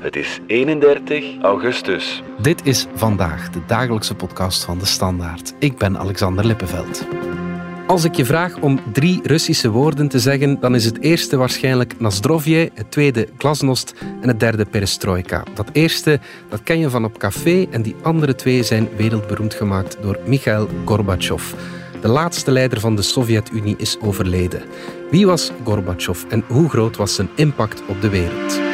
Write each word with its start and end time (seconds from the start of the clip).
Het 0.00 0.16
is 0.16 0.40
31 0.46 1.38
augustus. 1.42 2.22
Dit 2.40 2.66
is 2.66 2.86
vandaag 2.94 3.50
de 3.50 3.60
dagelijkse 3.66 4.14
podcast 4.14 4.64
van 4.64 4.78
de 4.78 4.86
Standaard. 4.86 5.54
Ik 5.58 5.78
ben 5.78 5.98
Alexander 5.98 6.46
Lippenveld. 6.46 7.06
Als 7.86 8.04
ik 8.04 8.14
je 8.14 8.24
vraag 8.24 8.58
om 8.58 8.80
drie 8.92 9.20
Russische 9.22 9.70
woorden 9.70 10.08
te 10.08 10.18
zeggen, 10.18 10.60
dan 10.60 10.74
is 10.74 10.84
het 10.84 11.00
eerste 11.00 11.36
waarschijnlijk 11.36 12.00
Nazdrovje, 12.00 12.70
het 12.74 12.90
tweede 12.90 13.28
Glasnost 13.38 13.94
en 14.20 14.28
het 14.28 14.40
derde 14.40 14.64
Perestroika. 14.64 15.42
Dat 15.54 15.68
eerste, 15.72 16.20
dat 16.48 16.62
ken 16.62 16.78
je 16.78 16.90
van 16.90 17.04
op 17.04 17.18
café 17.18 17.66
en 17.70 17.82
die 17.82 17.96
andere 18.02 18.34
twee 18.34 18.62
zijn 18.62 18.88
wereldberoemd 18.96 19.54
gemaakt 19.54 19.96
door 20.02 20.18
Mikhail 20.26 20.68
Gorbachev. 20.84 21.52
De 22.00 22.08
laatste 22.08 22.50
leider 22.50 22.80
van 22.80 22.96
de 22.96 23.02
Sovjet-Unie 23.02 23.76
is 23.78 24.00
overleden. 24.00 24.62
Wie 25.10 25.26
was 25.26 25.52
Gorbachev 25.64 26.24
en 26.28 26.44
hoe 26.46 26.68
groot 26.68 26.96
was 26.96 27.14
zijn 27.14 27.28
impact 27.34 27.82
op 27.86 28.00
de 28.00 28.08
wereld? 28.08 28.69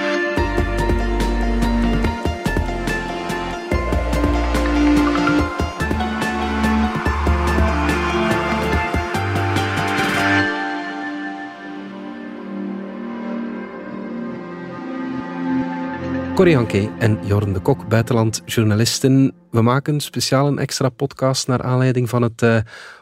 Corrie 16.37 16.55
Hanke 16.55 16.91
en 16.99 17.19
Jorn 17.25 17.53
de 17.53 17.61
Kok, 17.61 17.89
buitenlandjournalisten. 17.89 19.35
We 19.51 19.63
maken 19.63 20.01
speciaal 20.01 20.47
een 20.47 20.59
extra 20.59 20.89
podcast 20.89 21.47
naar 21.47 21.63
aanleiding 21.63 22.09
van 22.09 22.23
het 22.23 22.43
uh, 22.43 22.57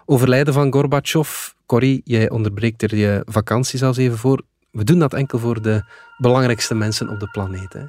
overlijden 0.07 0.55
van 0.55 0.73
Gorbachev. 0.73 1.49
Corrie, 1.67 2.01
jij 2.05 2.31
onderbreekt 2.31 2.83
er 2.83 2.97
je 2.97 3.23
vakantie 3.27 3.79
zelfs 3.79 3.99
even 3.99 4.19
voor. 4.19 4.43
We 4.71 4.85
doen 4.85 4.99
dat 4.99 5.15
enkel 5.15 5.39
voor 5.39 5.63
de 5.63 5.83
belangrijkste 6.19 6.75
mensen 6.75 7.09
op 7.09 7.21
de 7.21 7.29
planeet. 7.31 7.73
Hè? 7.73 7.81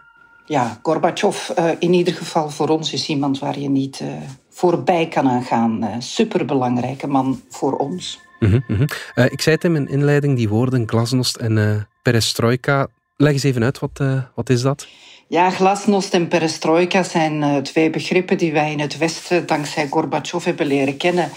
Ja, 0.45 0.79
Gorbachev 0.81 1.49
uh, 1.59 1.69
in 1.79 1.93
ieder 1.93 2.13
geval 2.13 2.49
voor 2.49 2.69
ons 2.69 2.93
is 2.93 3.07
iemand 3.07 3.39
waar 3.39 3.59
je 3.59 3.69
niet 3.69 3.99
uh, 3.99 4.07
voorbij 4.49 5.07
kan 5.07 5.43
gaan. 5.43 5.83
Uh, 5.83 5.89
superbelangrijke 5.99 7.07
man 7.07 7.41
voor 7.49 7.77
ons. 7.77 8.19
Mm 8.39 8.49
-hmm, 8.49 8.63
mm 8.67 8.75
-hmm. 8.75 9.25
ik 9.25 9.41
zei 9.41 9.55
het 9.55 9.63
in 9.63 9.71
mijn 9.71 9.87
inleiding, 9.89 10.37
die 10.37 10.49
woorden 10.49 10.87
glasnost 10.87 11.35
en 11.35 11.87
perestroika. 12.01 12.87
Leg 13.17 13.33
eens 13.33 13.43
even 13.43 13.63
uit, 13.63 13.79
wat, 13.79 14.01
wat 14.35 14.49
is 14.49 14.61
dat? 14.61 14.87
Ja, 15.27 15.49
glasnost 15.49 16.13
en 16.13 16.27
perestroika 16.27 17.03
zijn 17.03 17.41
uh, 17.41 17.57
twee 17.57 17.89
begrippen 17.89 18.37
die 18.37 18.53
wij 18.53 18.71
in 18.71 18.79
het 18.79 18.97
Westen 18.97 19.45
dankzij 19.45 19.87
Gorbachev 19.87 20.45
hebben 20.45 20.65
leren 20.65 20.97
kennen. 20.97 21.29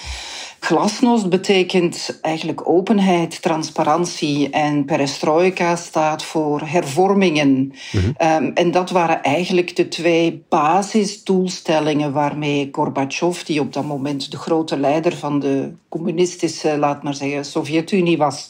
Glasnost 0.60 1.28
betekent 1.28 2.18
eigenlijk 2.22 2.68
openheid, 2.68 3.42
transparantie 3.42 4.50
en 4.50 4.84
perestroika 4.84 5.76
staat 5.76 6.22
voor 6.22 6.60
hervormingen. 6.64 7.48
Mm 7.48 7.72
-hmm. 7.90 8.44
um, 8.44 8.50
en 8.54 8.70
dat 8.70 8.90
waren 8.90 9.22
eigenlijk 9.22 9.76
de 9.76 9.88
twee 9.88 10.44
basisdoelstellingen 10.48 12.12
waarmee 12.12 12.68
Gorbachev, 12.72 13.42
die 13.42 13.60
op 13.60 13.72
dat 13.72 13.84
moment 13.84 14.30
de 14.30 14.36
grote 14.36 14.78
leider 14.78 15.16
van 15.16 15.38
de 15.38 15.72
communistische, 15.88 16.78
laat 16.78 17.02
maar 17.02 17.14
zeggen, 17.14 17.44
Sovjet-Unie 17.44 18.18
was, 18.18 18.46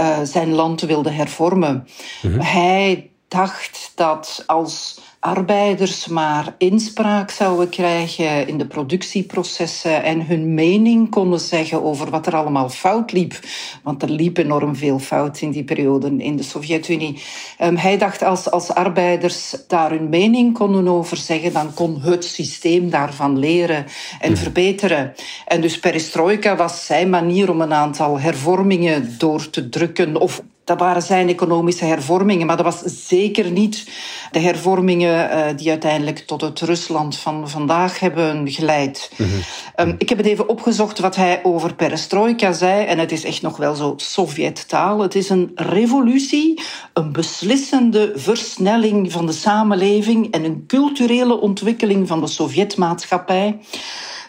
uh, 0.00 0.18
zijn 0.22 0.52
land 0.52 0.80
wilde 0.80 1.10
hervormen. 1.10 1.86
Mm 2.22 2.30
-hmm. 2.30 2.40
Hij 2.40 3.10
dacht 3.30 3.92
dat 3.94 4.44
als 4.46 5.00
arbeiders 5.20 6.06
maar 6.06 6.54
inspraak 6.58 7.30
zouden 7.30 7.68
krijgen 7.68 8.48
in 8.48 8.58
de 8.58 8.66
productieprocessen 8.66 10.02
en 10.02 10.26
hun 10.26 10.54
mening 10.54 11.10
konden 11.10 11.40
zeggen 11.40 11.82
over 11.82 12.10
wat 12.10 12.26
er 12.26 12.36
allemaal 12.36 12.68
fout 12.68 13.12
liep. 13.12 13.38
Want 13.82 14.02
er 14.02 14.10
liep 14.10 14.36
enorm 14.36 14.76
veel 14.76 14.98
fout 14.98 15.40
in 15.40 15.50
die 15.50 15.64
periode 15.64 16.16
in 16.16 16.36
de 16.36 16.42
Sovjet-Unie. 16.42 17.22
Um, 17.62 17.76
hij 17.76 17.98
dacht 17.98 18.22
als, 18.22 18.50
als 18.50 18.70
arbeiders 18.70 19.56
daar 19.68 19.90
hun 19.90 20.08
mening 20.08 20.54
konden 20.54 20.88
over 20.88 21.16
zeggen, 21.16 21.52
dan 21.52 21.74
kon 21.74 22.00
het 22.00 22.24
systeem 22.24 22.90
daarvan 22.90 23.38
leren 23.38 23.86
en 24.20 24.36
verbeteren. 24.36 25.14
En 25.46 25.60
dus 25.60 25.78
perestroika 25.78 26.56
was 26.56 26.86
zijn 26.86 27.10
manier 27.10 27.50
om 27.50 27.60
een 27.60 27.74
aantal 27.74 28.20
hervormingen 28.20 29.14
door 29.18 29.50
te 29.50 29.68
drukken 29.68 30.16
of 30.16 30.42
dat 30.64 30.78
waren 30.78 31.02
zijn 31.02 31.28
economische 31.28 31.84
hervormingen, 31.84 32.46
maar 32.46 32.56
dat 32.56 32.74
was 32.74 33.06
zeker 33.08 33.50
niet 33.50 33.88
de 34.30 34.38
hervormingen 34.38 35.30
uh, 35.30 35.44
die 35.56 35.70
uiteindelijk 35.70 36.18
tot 36.18 36.40
het 36.40 36.60
Rusland 36.60 37.16
van 37.16 37.48
vandaag 37.48 37.98
hebben 37.98 38.50
geleid. 38.50 39.10
Mm 39.16 39.26
-hmm. 39.26 39.88
um, 39.88 39.94
ik 39.98 40.08
heb 40.08 40.18
het 40.18 40.26
even 40.26 40.48
opgezocht 40.48 40.98
wat 40.98 41.16
hij 41.16 41.40
over 41.42 41.74
perestroika 41.74 42.52
zei, 42.52 42.86
en 42.86 42.98
het 42.98 43.12
is 43.12 43.24
echt 43.24 43.42
nog 43.42 43.56
wel 43.56 43.74
zo 43.74 43.94
Sovjet-taal. 43.96 45.00
Het 45.00 45.14
is 45.14 45.28
een 45.28 45.50
revolutie, 45.54 46.62
een 46.92 47.12
beslissende 47.12 48.12
versnelling 48.14 49.12
van 49.12 49.26
de 49.26 49.32
samenleving 49.32 50.30
en 50.30 50.44
een 50.44 50.64
culturele 50.66 51.40
ontwikkeling 51.40 52.08
van 52.08 52.20
de 52.20 52.26
Sovjetmaatschappij 52.26 53.58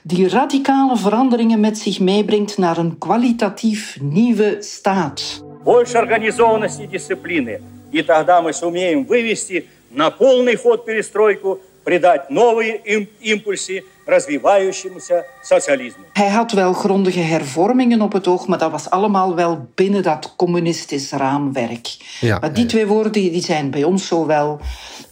die 0.03 0.29
radicale 0.29 0.97
veranderingen 0.97 1.59
met 1.59 1.77
zich 1.77 1.99
meebrengt 1.99 2.57
naar 2.57 2.77
een 2.77 2.97
kwalitatief 2.97 3.97
nieuwe 4.01 4.57
staat 4.59 5.49
больше 5.64 5.98
организованности 5.98 6.82
и 6.82 6.86
дисциплины. 6.86 7.60
И 7.92 8.02
тогда 8.02 8.42
мы 8.42 8.52
сумеем 8.52 9.04
вывести 9.04 9.66
на 9.90 10.10
полный 10.10 10.56
ход 10.56 10.84
перестройку, 10.84 11.60
придать 11.84 12.30
новые 12.30 12.76
импульсы 13.20 13.84
развивающемуся 14.06 15.24
социализму. 15.42 16.04
Hij 16.12 16.28
had 16.28 16.52
wel 16.52 16.72
grondige 16.72 17.20
hervormingen 17.20 18.02
op 18.02 18.12
het 18.12 18.26
oog, 18.26 18.46
maar 18.46 18.58
dat 18.58 18.70
was 18.70 18.90
allemaal 18.90 19.34
wel 19.34 19.68
binnen 19.74 20.02
dat 20.02 20.34
communistisch 20.36 21.10
raamwerk. 21.12 21.86
Ja, 22.20 22.38
maar 22.38 22.52
die 22.52 22.62
ja. 22.62 22.68
twee 22.68 22.86
woorden 22.86 23.12
die 23.12 23.42
zijn 23.42 23.70
bij 23.70 23.84
ons 23.84 24.06
zo 24.06 24.26
wel 24.26 24.60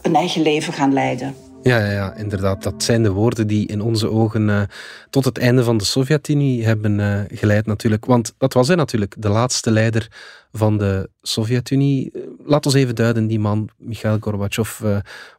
een 0.02 0.14
eigen 0.14 0.42
leven 0.42 0.72
gaan 0.72 0.92
leiden. 0.92 1.34
Ja, 1.61 1.91
ja, 1.91 2.15
inderdaad. 2.15 2.63
Dat 2.63 2.83
zijn 2.83 3.03
de 3.03 3.11
woorden 3.11 3.47
die 3.47 3.67
in 3.67 3.81
onze 3.81 4.09
ogen 4.09 4.47
uh, 4.47 4.61
tot 5.09 5.25
het 5.25 5.37
einde 5.37 5.63
van 5.63 5.77
de 5.77 5.83
Sovjet-Unie 5.83 6.65
hebben 6.65 6.99
uh, 6.99 7.21
geleid 7.27 7.65
natuurlijk. 7.65 8.05
Want 8.05 8.33
dat 8.37 8.53
was 8.53 8.67
hij 8.67 8.75
natuurlijk, 8.75 9.15
de 9.17 9.29
laatste 9.29 9.71
leider 9.71 10.07
van 10.51 10.77
de 10.77 11.09
Sovjet-Unie. 11.21 12.11
Laat 12.45 12.65
ons 12.65 12.75
even 12.75 12.95
duiden, 12.95 13.27
die 13.27 13.39
man, 13.39 13.69
Mikhail 13.77 14.17
Gorbachev, 14.19 14.79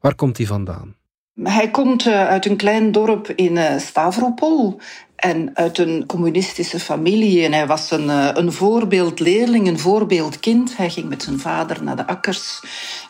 waar 0.00 0.14
komt 0.14 0.36
hij 0.36 0.46
vandaan? 0.46 0.94
Hij 1.42 1.70
komt 1.70 2.06
uit 2.06 2.46
een 2.46 2.56
klein 2.56 2.92
dorp 2.92 3.28
in 3.28 3.80
Stavropol. 3.80 4.80
En 5.16 5.50
uit 5.54 5.78
een 5.78 6.04
communistische 6.06 6.80
familie. 6.80 7.44
En 7.44 7.52
hij 7.52 7.66
was 7.66 7.90
een, 7.90 8.08
een 8.38 8.52
voorbeeldleerling, 8.52 9.68
een 9.68 9.78
voorbeeldkind. 9.78 10.76
Hij 10.76 10.90
ging 10.90 11.08
met 11.08 11.22
zijn 11.22 11.38
vader 11.38 11.84
naar 11.84 11.96
de 11.96 12.06
akkers 12.06 12.60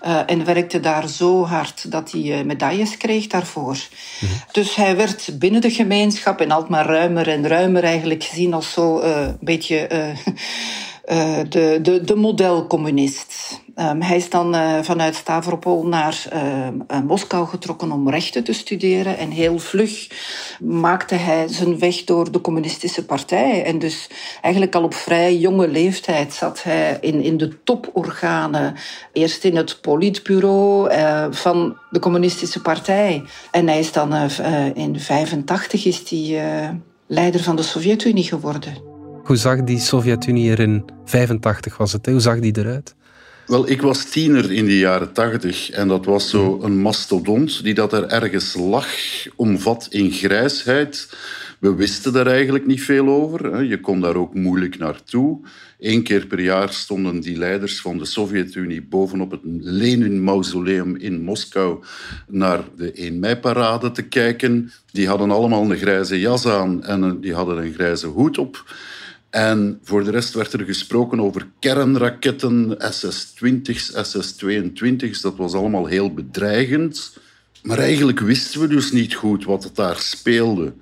uh, 0.07 0.21
en 0.27 0.45
werkte 0.45 0.81
daar 0.81 1.09
zo 1.09 1.45
hard 1.45 1.91
dat 1.91 2.11
hij 2.11 2.45
medailles 2.45 2.97
kreeg 2.97 3.27
daarvoor. 3.27 3.79
Mm-hmm. 4.21 4.39
Dus 4.53 4.75
hij 4.75 4.97
werd 4.97 5.39
binnen 5.39 5.61
de 5.61 5.71
gemeenschap 5.71 6.41
en 6.41 6.51
altijd 6.51 6.71
maar 6.71 6.87
ruimer 6.87 7.29
en 7.29 7.49
ruimer 7.49 7.85
eigenlijk 7.85 8.25
gezien 8.25 8.55
als 8.55 8.73
zo 8.73 9.01
uh, 9.01 9.21
een 9.21 9.37
beetje 9.41 9.89
de, 11.49 11.79
de, 11.83 12.01
de 12.05 12.17
modelcommunist. 12.17 13.61
Um, 13.81 14.03
hij 14.03 14.17
is 14.17 14.31
dan 14.31 14.55
uh, 14.55 14.83
vanuit 14.83 15.15
Stavropol 15.15 15.87
naar 15.87 16.25
uh, 16.33 17.01
Moskou 17.07 17.49
getrokken 17.49 17.93
om 17.93 18.11
rechten 18.11 18.45
te 18.45 18.53
studeren. 18.53 19.19
En 19.19 19.31
heel 19.31 19.59
vlug 19.59 20.09
maakte 20.61 21.15
hij 21.15 21.49
zijn 21.49 21.79
weg 21.79 22.05
door 22.05 22.33
de 22.33 22.41
communistische 22.41 23.05
partij. 23.05 23.65
En 23.65 23.79
dus 23.79 24.11
eigenlijk 24.43 24.75
al 24.75 24.83
op 24.83 24.95
vrij 24.95 25.37
jonge 25.37 25.69
leeftijd 25.69 26.33
zat 26.33 26.63
hij 26.63 26.99
in, 27.01 27.23
in 27.23 27.37
de 27.37 27.63
toporganen. 27.63 28.75
Eerst 29.13 29.45
in 29.45 29.57
het 29.57 29.79
politbureau 29.81 30.93
uh, 30.93 31.27
van 31.31 31.77
de 31.91 31.99
communistische 31.99 32.61
partij. 32.61 33.23
En 33.51 33.69
hij 33.69 33.79
is 33.79 33.93
dan 33.93 34.15
in 34.75 35.01
85 35.01 35.85
is 35.85 36.11
hij 36.11 36.81
leider 37.07 37.43
van 37.43 37.57
de 37.57 37.63
Sovjet-Unie 37.63 38.25
geworden. 38.25 38.73
Hoe 39.25 39.37
zag 39.37 39.63
die 39.63 39.79
Sovjet-Unie 39.79 40.51
er 40.51 40.61
in 40.61 40.85
85 41.05 41.77
was 41.77 41.93
het? 41.93 42.07
Hoe 42.07 42.21
zag 42.21 42.39
die 42.39 42.59
eruit? 42.59 42.95
Wel, 43.51 43.71
ik 43.71 43.83
was 43.83 44.05
tiener 44.05 44.53
in 44.53 44.65
de 44.65 44.79
jaren 44.79 45.13
tachtig 45.13 45.71
en 45.71 45.89
dat 45.89 46.05
was 46.05 46.31
zo 46.31 46.59
een 46.63 46.79
mastodont 46.79 47.63
die 47.63 47.75
dat 47.75 47.93
er 47.93 48.07
ergens 48.07 48.55
lag, 48.55 48.87
omvat 49.37 49.87
in 49.91 50.11
grijsheid. 50.11 51.09
We 51.59 51.75
wisten 51.75 52.13
daar 52.13 52.27
eigenlijk 52.27 52.67
niet 52.67 52.83
veel 52.83 53.09
over. 53.09 53.65
Je 53.65 53.81
kon 53.81 54.01
daar 54.01 54.15
ook 54.15 54.35
moeilijk 54.35 54.79
naartoe. 54.79 55.41
Eén 55.79 56.03
keer 56.03 56.27
per 56.27 56.41
jaar 56.41 56.73
stonden 56.73 57.21
die 57.21 57.39
leiders 57.39 57.81
van 57.81 57.99
de 57.99 58.05
Sovjet-Unie 58.05 58.83
bovenop 58.83 59.31
het 59.31 59.41
Lenin-mausoleum 59.61 60.97
in 60.97 61.23
Moskou 61.23 61.85
naar 62.29 62.61
de 62.77 62.93
1 62.93 63.19
mei-parade 63.19 63.91
te 63.91 64.03
kijken. 64.03 64.73
Die 64.93 65.09
hadden 65.09 65.31
allemaal 65.31 65.71
een 65.71 65.79
grijze 65.79 66.21
jas 66.21 66.47
aan 66.47 66.85
en 66.85 67.21
die 67.21 67.35
hadden 67.35 67.59
een 67.59 67.73
grijze 67.73 68.07
hoed 68.07 68.39
op. 68.39 68.65
En 69.31 69.79
voor 69.83 70.05
de 70.05 70.11
rest 70.11 70.35
werd 70.35 70.53
er 70.53 70.65
gesproken 70.65 71.21
over 71.21 71.47
kernraketten, 71.59 72.77
SS-20's, 72.79 73.93
SS-22's. 73.95 75.21
Dat 75.21 75.37
was 75.37 75.55
allemaal 75.55 75.87
heel 75.87 76.15
bedreigend. 76.15 77.17
Maar 77.63 77.79
eigenlijk 77.79 78.21
wisten 78.21 78.61
we 78.61 78.67
dus 78.67 78.93
niet 78.93 79.15
goed 79.15 79.45
wat 79.45 79.65
het 79.65 79.77
daar 79.77 79.99
speelde. 79.99 80.73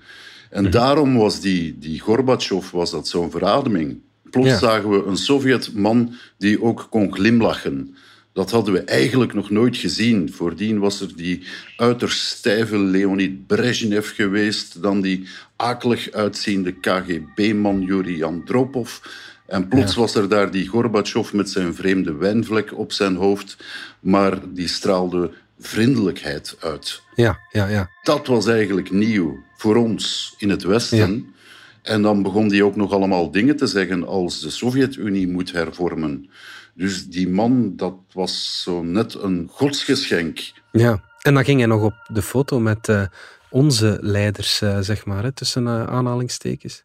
En 0.50 0.62
mhm. 0.62 0.73
daarom 0.73 1.17
was 1.17 1.41
die, 1.41 1.79
die 1.79 2.00
Gorbachev 2.00 2.71
was 2.71 2.91
dat 2.91 3.09
zo'n 3.09 3.31
verademing. 3.31 4.00
Plots 4.31 4.49
ja. 4.49 4.59
zagen 4.59 4.91
we 4.91 5.05
een 5.05 5.17
Sovjetman 5.17 6.15
die 6.39 6.62
ook 6.62 6.87
kon 6.91 7.15
glimlachen. 7.15 7.97
Dat 8.38 8.50
hadden 8.50 8.75
we 8.75 8.81
eigenlijk 8.81 9.35
nog 9.35 9.50
nooit 9.50 9.76
gezien. 9.76 10.32
Voordien 10.32 10.79
was 10.79 11.00
er 11.00 11.17
die 11.17 11.46
uiterst 11.76 12.20
stijve 12.20 12.79
Leonid 12.79 13.46
Brezhnev 13.46 14.14
geweest, 14.14 14.82
dan 14.82 15.00
die 15.00 15.29
akelig 15.56 16.11
uitziende 16.11 16.73
KGB-man 16.73 17.81
Yuri 17.81 18.23
Andropov. 18.23 18.99
En 19.46 19.69
plots 19.69 19.94
was 19.94 20.14
er 20.14 20.29
daar 20.29 20.50
die 20.50 20.67
Gorbachev 20.67 21.32
met 21.32 21.50
zijn 21.50 21.75
vreemde 21.75 22.14
wijnvlek 22.14 22.79
op 22.79 22.93
zijn 22.93 23.17
hoofd, 23.17 23.56
maar 24.00 24.38
die 24.52 24.69
straalde 24.69 25.31
vriendelijkheid 25.58 26.56
uit. 26.61 27.02
Ja, 27.14 27.38
ja, 27.52 27.67
ja. 27.67 27.90
Dat 28.02 28.26
was 28.26 28.46
eigenlijk 28.46 28.90
nieuw 28.90 29.43
voor 29.56 29.76
ons 29.76 30.35
in 30.37 30.50
het 30.50 30.62
Westen. 30.62 31.35
En 31.82 32.02
dan 32.02 32.23
begon 32.23 32.49
hij 32.49 32.62
ook 32.62 32.76
nog 32.76 32.93
allemaal 32.93 33.31
dingen 33.31 33.56
te 33.56 33.67
zeggen 33.67 34.06
als 34.06 34.40
de 34.40 34.50
Sovjet-Unie 34.50 35.29
moet 35.29 35.52
hervormen. 35.52 36.31
Dus 36.79 37.07
die 37.07 37.29
man, 37.29 37.77
dat 37.77 37.95
was 38.13 38.63
zo 38.63 38.83
net 38.83 39.15
een 39.15 39.49
godsgeschenk. 39.51 40.53
Ja, 40.73 41.03
en 41.23 41.35
dan 41.35 41.45
ging 41.45 41.59
hij 41.59 41.69
nog 41.69 41.83
op 41.83 41.95
de 42.13 42.23
foto 42.23 42.61
met 42.61 42.89
uh, 42.89 43.03
onze 43.51 43.99
leiders, 44.01 44.63
uh, 44.63 44.79
zeg 44.81 45.05
maar, 45.07 45.23
hè, 45.23 45.33
tussen 45.33 45.63
uh, 45.63 45.85
aanhalingstekens. 45.85 46.85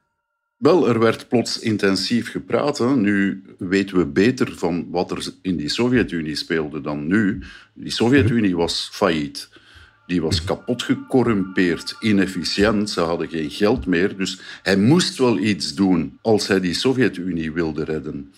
Wel, 0.57 0.88
er 0.88 1.00
werd 1.00 1.28
plots 1.28 1.60
intensief 1.60 2.31
gepraat. 2.31 2.78
Hè. 2.78 2.95
Nu 2.95 3.44
weten 3.57 3.98
we 3.98 4.06
beter 4.06 4.57
van 4.57 4.88
wat 4.90 5.12
er 5.12 5.34
in 5.42 5.57
die 5.57 5.69
Sovjet-Unie 5.69 6.36
speelde 6.36 6.81
dan 6.81 7.07
nu. 7.07 7.44
Die 7.74 7.92
Sovjet-Unie 7.92 8.56
was 8.56 8.89
failliet. 8.92 9.50
Die 10.13 10.21
was 10.21 10.44
kapot 10.44 10.83
gecorrumpeerd, 10.83 11.95
inefficiënt, 12.00 12.89
ze 12.89 13.01
hadden 13.01 13.30
geen 13.30 13.50
geld 13.50 13.86
meer. 13.86 14.18
Dus 14.18 14.39
hij 14.63 14.77
moest 14.77 15.18
wel 15.18 15.38
iets 15.38 15.75
doen 15.75 16.18
als 16.21 16.48
hij 16.48 16.60
die 16.60 16.74
Sovjet-Unie 16.74 17.51
wilde 17.51 17.83
redden. 17.83 18.33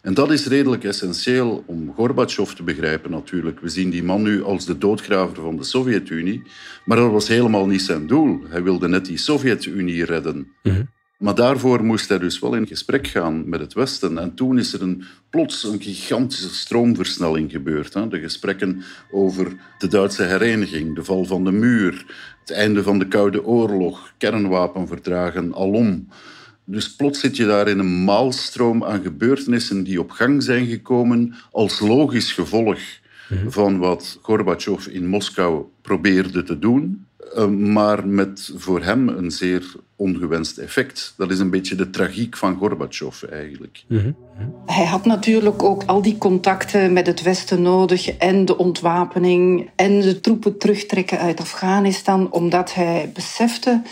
En 0.00 0.14
dat 0.14 0.30
is 0.30 0.46
redelijk 0.46 0.84
essentieel 0.84 1.64
om 1.66 1.92
Gorbachev 1.94 2.52
te 2.52 2.62
begrijpen 2.62 3.10
natuurlijk. 3.10 3.60
We 3.60 3.68
zien 3.68 3.90
die 3.90 4.02
man 4.02 4.22
nu 4.22 4.42
als 4.42 4.66
de 4.66 4.78
doodgraver 4.78 5.42
van 5.42 5.56
de 5.56 5.64
Sovjet-Unie, 5.64 6.42
maar 6.84 6.96
dat 6.96 7.10
was 7.10 7.28
helemaal 7.28 7.66
niet 7.66 7.82
zijn 7.82 8.06
doel. 8.06 8.40
Hij 8.48 8.62
wilde 8.62 8.88
net 8.88 9.06
die 9.06 9.18
Sovjet-Unie 9.18 10.04
redden. 10.04 10.52
Mm 10.62 10.88
maar 11.18 11.34
daarvoor 11.34 11.84
moest 11.84 12.08
hij 12.08 12.18
dus 12.18 12.38
wel 12.38 12.54
in 12.54 12.66
gesprek 12.66 13.06
gaan 13.06 13.48
met 13.48 13.60
het 13.60 13.74
Westen. 13.74 14.18
En 14.18 14.34
toen 14.34 14.58
is 14.58 14.72
er 14.72 14.82
een, 14.82 15.04
plots 15.30 15.64
een 15.64 15.82
gigantische 15.82 16.54
stroomversnelling 16.54 17.50
gebeurd. 17.50 17.94
Hè. 17.94 18.08
De 18.08 18.20
gesprekken 18.20 18.82
over 19.10 19.56
de 19.78 19.88
Duitse 19.88 20.22
hereniging, 20.22 20.94
de 20.94 21.04
val 21.04 21.24
van 21.24 21.44
de 21.44 21.52
muur, 21.52 22.06
het 22.40 22.50
einde 22.50 22.82
van 22.82 22.98
de 22.98 23.08
Koude 23.08 23.44
Oorlog, 23.44 24.12
kernwapenverdragen, 24.18 25.54
alom. 25.54 26.08
Dus 26.64 26.96
plots 26.96 27.20
zit 27.20 27.36
je 27.36 27.46
daar 27.46 27.68
in 27.68 27.78
een 27.78 28.04
maalstroom 28.04 28.84
aan 28.84 29.02
gebeurtenissen 29.02 29.84
die 29.84 30.00
op 30.00 30.10
gang 30.10 30.42
zijn 30.42 30.66
gekomen 30.66 31.34
als 31.50 31.80
logisch 31.80 32.32
gevolg 32.32 32.78
mhm. 33.28 33.50
van 33.50 33.78
wat 33.78 34.18
Gorbachev 34.22 34.86
in 34.86 35.06
Moskou 35.06 35.64
probeerde 35.82 36.42
te 36.42 36.58
doen. 36.58 37.06
Eh, 37.34 37.46
maar 37.46 38.06
met 38.06 38.52
voor 38.56 38.82
hem 38.82 39.08
een 39.08 39.30
zeer 39.30 39.74
ongewenst 39.96 40.58
effect. 40.58 41.14
Dat 41.16 41.30
is 41.30 41.38
een 41.38 41.50
beetje 41.50 41.74
de 41.74 41.90
tragiek 41.90 42.36
van 42.36 42.56
Gorbachev 42.56 43.22
eigenlijk. 43.22 43.84
Mhm. 43.86 44.10
Hij 44.66 44.84
had 44.84 45.04
natuurlijk 45.04 45.62
ook 45.62 45.82
al 45.86 46.02
die 46.02 46.18
contacten 46.18 46.92
met 46.92 47.06
het 47.06 47.22
Westen 47.22 47.62
nodig 47.62 48.08
en 48.08 48.44
de 48.44 48.58
ontwapening 48.58 49.70
en 49.76 50.00
de 50.00 50.20
troepen 50.20 50.58
terugtrekken 50.58 51.18
uit 51.18 51.40
Afghanistan, 51.40 52.32
omdat 52.32 52.74
hij 52.74 53.10
besefte 53.14 53.82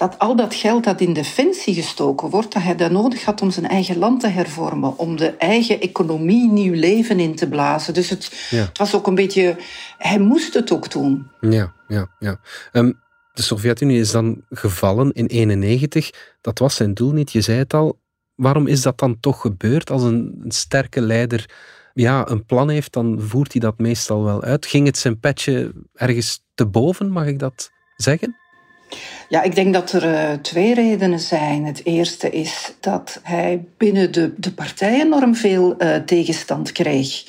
dat 0.00 0.18
al 0.18 0.36
dat 0.36 0.54
geld 0.54 0.84
dat 0.84 1.00
in 1.00 1.12
defensie 1.12 1.74
gestoken 1.74 2.30
wordt, 2.30 2.52
dat 2.52 2.62
hij 2.62 2.76
dat 2.76 2.90
nodig 2.90 3.24
had 3.24 3.42
om 3.42 3.50
zijn 3.50 3.68
eigen 3.68 3.98
land 3.98 4.20
te 4.20 4.28
hervormen, 4.28 4.98
om 4.98 5.16
de 5.16 5.30
eigen 5.30 5.80
economie 5.80 6.50
nieuw 6.50 6.74
leven 6.74 7.20
in 7.20 7.34
te 7.34 7.48
blazen. 7.48 7.94
Dus 7.94 8.10
het, 8.10 8.48
het 8.50 8.78
was 8.78 8.94
ook 8.94 9.06
een 9.06 9.14
beetje, 9.14 9.56
hij 9.98 10.18
moest 10.18 10.54
het 10.54 10.72
ook 10.72 10.90
doen. 10.90 11.30
Ja, 11.40 11.72
ja, 11.88 12.10
ja. 12.18 12.40
Um, 12.72 13.00
de 13.32 13.42
Sovjet-Unie 13.42 14.00
is 14.00 14.10
dan 14.10 14.42
gevallen 14.48 15.12
in 15.12 15.26
1991. 15.26 16.36
Dat 16.40 16.58
was 16.58 16.74
zijn 16.74 16.94
doel 16.94 17.12
niet, 17.12 17.32
je 17.32 17.40
zei 17.40 17.58
het 17.58 17.74
al. 17.74 17.98
Waarom 18.34 18.66
is 18.66 18.82
dat 18.82 18.98
dan 18.98 19.20
toch 19.20 19.40
gebeurd? 19.40 19.90
Als 19.90 20.02
een, 20.02 20.40
een 20.42 20.50
sterke 20.50 21.00
leider 21.00 21.50
ja, 21.92 22.28
een 22.28 22.44
plan 22.44 22.68
heeft, 22.68 22.92
dan 22.92 23.20
voert 23.20 23.52
hij 23.52 23.60
dat 23.60 23.78
meestal 23.78 24.24
wel 24.24 24.42
uit. 24.42 24.66
Ging 24.66 24.86
het 24.86 24.98
zijn 24.98 25.20
petje 25.20 25.72
ergens 25.94 26.44
te 26.54 26.66
boven, 26.66 27.10
mag 27.10 27.26
ik 27.26 27.38
dat 27.38 27.70
zeggen? 27.96 28.39
Ja, 29.30 29.42
ik 29.42 29.54
denk 29.54 29.74
dat 29.74 29.92
er 29.92 30.04
uh, 30.04 30.32
twee 30.42 30.74
redenen 30.74 31.20
zijn. 31.20 31.64
Het 31.64 31.80
eerste 31.84 32.30
is 32.30 32.72
dat 32.80 33.20
hij 33.22 33.64
binnen 33.76 34.12
de, 34.12 34.32
de 34.36 34.52
partij 34.52 35.00
enorm 35.00 35.34
veel 35.34 35.74
uh, 35.78 35.96
tegenstand 35.96 36.72
kreeg. 36.72 37.24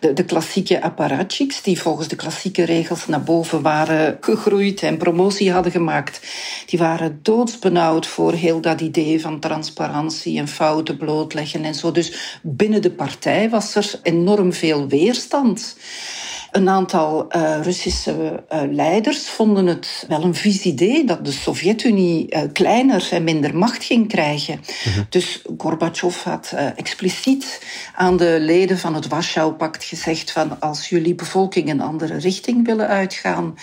De, 0.00 0.12
de 0.12 0.24
klassieke 0.24 0.82
apparatchiks, 0.82 1.62
die 1.62 1.80
volgens 1.80 2.08
de 2.08 2.16
klassieke 2.16 2.64
regels 2.64 3.06
naar 3.06 3.22
boven 3.22 3.62
waren 3.62 4.16
gegroeid 4.20 4.82
en 4.82 4.96
promotie 4.96 5.52
hadden 5.52 5.72
gemaakt, 5.72 6.20
die 6.66 6.78
waren 6.78 7.18
doodsbenauwd 7.22 8.06
voor 8.06 8.32
heel 8.32 8.60
dat 8.60 8.80
idee 8.80 9.20
van 9.20 9.40
transparantie 9.40 10.38
en 10.38 10.48
fouten 10.48 10.96
blootleggen 10.96 11.64
en 11.64 11.74
zo. 11.74 11.92
Dus 11.92 12.38
binnen 12.42 12.82
de 12.82 12.90
partij 12.90 13.50
was 13.50 13.74
er 13.74 14.00
enorm 14.02 14.52
veel 14.52 14.88
weerstand. 14.88 15.76
Een 16.56 16.68
aantal 16.68 17.26
uh, 17.36 17.58
Russische 17.62 18.44
uh, 18.52 18.60
leiders 18.70 19.28
vonden 19.28 19.66
het 19.66 20.04
wel 20.08 20.22
een 20.22 20.34
vies 20.34 20.62
idee 20.62 21.04
dat 21.04 21.24
de 21.24 21.32
Sovjet-Unie 21.32 22.34
uh, 22.34 22.40
kleiner 22.52 23.08
en 23.10 23.24
minder 23.24 23.56
macht 23.56 23.84
ging 23.84 24.08
krijgen. 24.08 24.60
Mhm. 24.84 25.02
Dus 25.08 25.42
Gorbachev 25.58 26.22
had 26.22 26.54
expliciet 26.76 27.60
aan 27.94 28.16
de 28.16 28.36
leden 28.40 28.78
van 28.78 28.94
het 28.94 29.08
Warschau-pact 29.08 29.84
gezegd 29.84 30.32
van 30.32 30.60
als 30.60 30.88
jullie 30.88 31.14
bevolking 31.14 31.70
een 31.70 31.80
andere 31.80 32.16
richting 32.16 32.66
willen 32.66 32.88
uitgaan, 32.88 33.54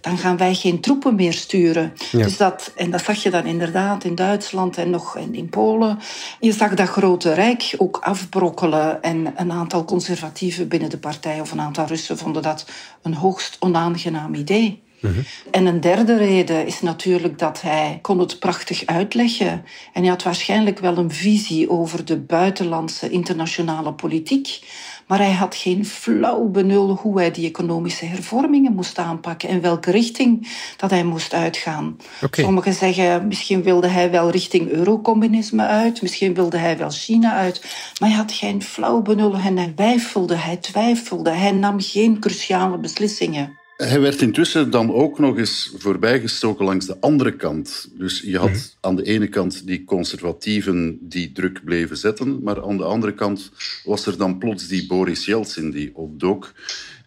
dan 0.00 0.18
gaan 0.18 0.36
wij 0.36 0.54
geen 0.54 0.80
troepen 0.80 1.14
meer 1.14 1.32
sturen. 1.32 1.92
Dus 2.12 2.36
dat, 2.36 2.72
en 2.76 2.90
dat 2.90 3.04
zag 3.04 3.22
je 3.22 3.30
dan 3.30 3.44
inderdaad 3.44 4.04
in 4.04 4.14
Duitsland 4.14 4.76
en 4.76 4.90
nog 4.90 5.16
in 5.16 5.48
Polen. 5.48 5.98
Je 6.40 6.52
zag 6.52 6.74
dat 6.74 6.88
grote 6.88 7.32
rijk 7.32 7.74
ook 7.76 7.98
afbrokkelen 8.02 9.02
en 9.02 9.32
een 9.36 9.52
aantal 9.52 9.84
conservatieven 9.84 10.68
binnen 10.68 10.90
de 10.90 10.98
partij 10.98 11.40
of 11.40 11.52
een 11.52 11.60
aantal 11.60 11.86
Russen 11.86 12.18
vonden 12.18 12.42
dat 12.42 12.66
een 13.02 13.14
hoogst 13.14 13.56
onaangenaam 13.60 14.34
idee. 14.34 14.82
Mhm. 15.00 15.20
En 15.50 15.66
een 15.66 15.80
derde 15.80 16.16
reden 16.16 16.66
is 16.66 16.80
natuurlijk 16.80 17.38
dat 17.38 17.62
hij 17.62 17.98
kon 18.02 18.18
het 18.18 18.38
prachtig 18.38 18.86
uitleggen. 18.86 19.64
En 19.92 20.00
hij 20.02 20.08
had 20.10 20.22
waarschijnlijk 20.22 20.78
wel 20.78 20.96
een 20.96 21.12
visie 21.12 21.70
over 21.70 22.04
de 22.04 22.16
buitenlandse 22.16 23.10
internationale 23.10 23.92
politiek. 23.92 24.60
Maar 25.08 25.18
hij 25.18 25.32
had 25.32 25.54
geen 25.54 25.86
flauw 25.86 26.48
benul 26.48 26.98
hoe 27.02 27.18
hij 27.18 27.30
die 27.30 27.48
economische 27.48 28.04
hervormingen 28.04 28.74
moest 28.74 28.98
aanpakken 28.98 29.48
en 29.48 29.60
welke 29.60 29.90
richting 29.90 30.48
dat 30.76 30.90
hij 30.90 31.04
moest 31.04 31.34
uitgaan. 31.34 31.96
Sommigen 32.30 32.72
zeggen 32.72 33.26
misschien 33.26 33.62
wilde 33.62 33.88
hij 33.88 34.10
wel 34.10 34.30
richting 34.30 34.68
eurocommunisme 34.70 35.66
uit, 35.66 36.02
misschien 36.02 36.34
wilde 36.34 36.58
hij 36.58 36.78
wel 36.78 36.90
China 36.90 37.34
uit, 37.34 37.60
maar 38.00 38.08
hij 38.08 38.18
had 38.18 38.32
geen 38.32 38.62
flauw 38.62 39.02
benul 39.02 39.34
en 39.34 39.56
hij 39.56 39.72
twijfelde, 39.74 40.36
hij 40.36 40.56
twijfelde, 40.56 41.30
hij 41.30 41.52
nam 41.52 41.80
geen 41.80 42.18
cruciale 42.20 42.78
beslissingen. 42.78 43.57
Hij 43.84 44.00
werd 44.00 44.22
intussen 44.22 44.70
dan 44.70 44.92
ook 44.92 45.18
nog 45.18 45.38
eens 45.38 45.72
voorbijgestoken 45.76 46.64
langs 46.64 46.86
de 46.86 47.00
andere 47.00 47.36
kant. 47.36 47.88
Dus 47.92 48.20
je 48.20 48.38
had 48.38 48.50
mhm. 48.50 48.58
aan 48.80 48.96
de 48.96 49.02
ene 49.02 49.28
kant 49.28 49.66
die 49.66 49.84
conservatieven 49.84 50.98
die 51.00 51.32
druk 51.32 51.64
bleven 51.64 51.96
zetten, 51.96 52.42
maar 52.42 52.62
aan 52.62 52.76
de 52.76 52.84
andere 52.84 53.14
kant 53.14 53.50
was 53.84 54.06
er 54.06 54.18
dan 54.18 54.38
plots 54.38 54.68
die 54.68 54.86
Boris 54.86 55.24
Yeltsin 55.24 55.70
die 55.70 55.96
opdook 55.96 56.52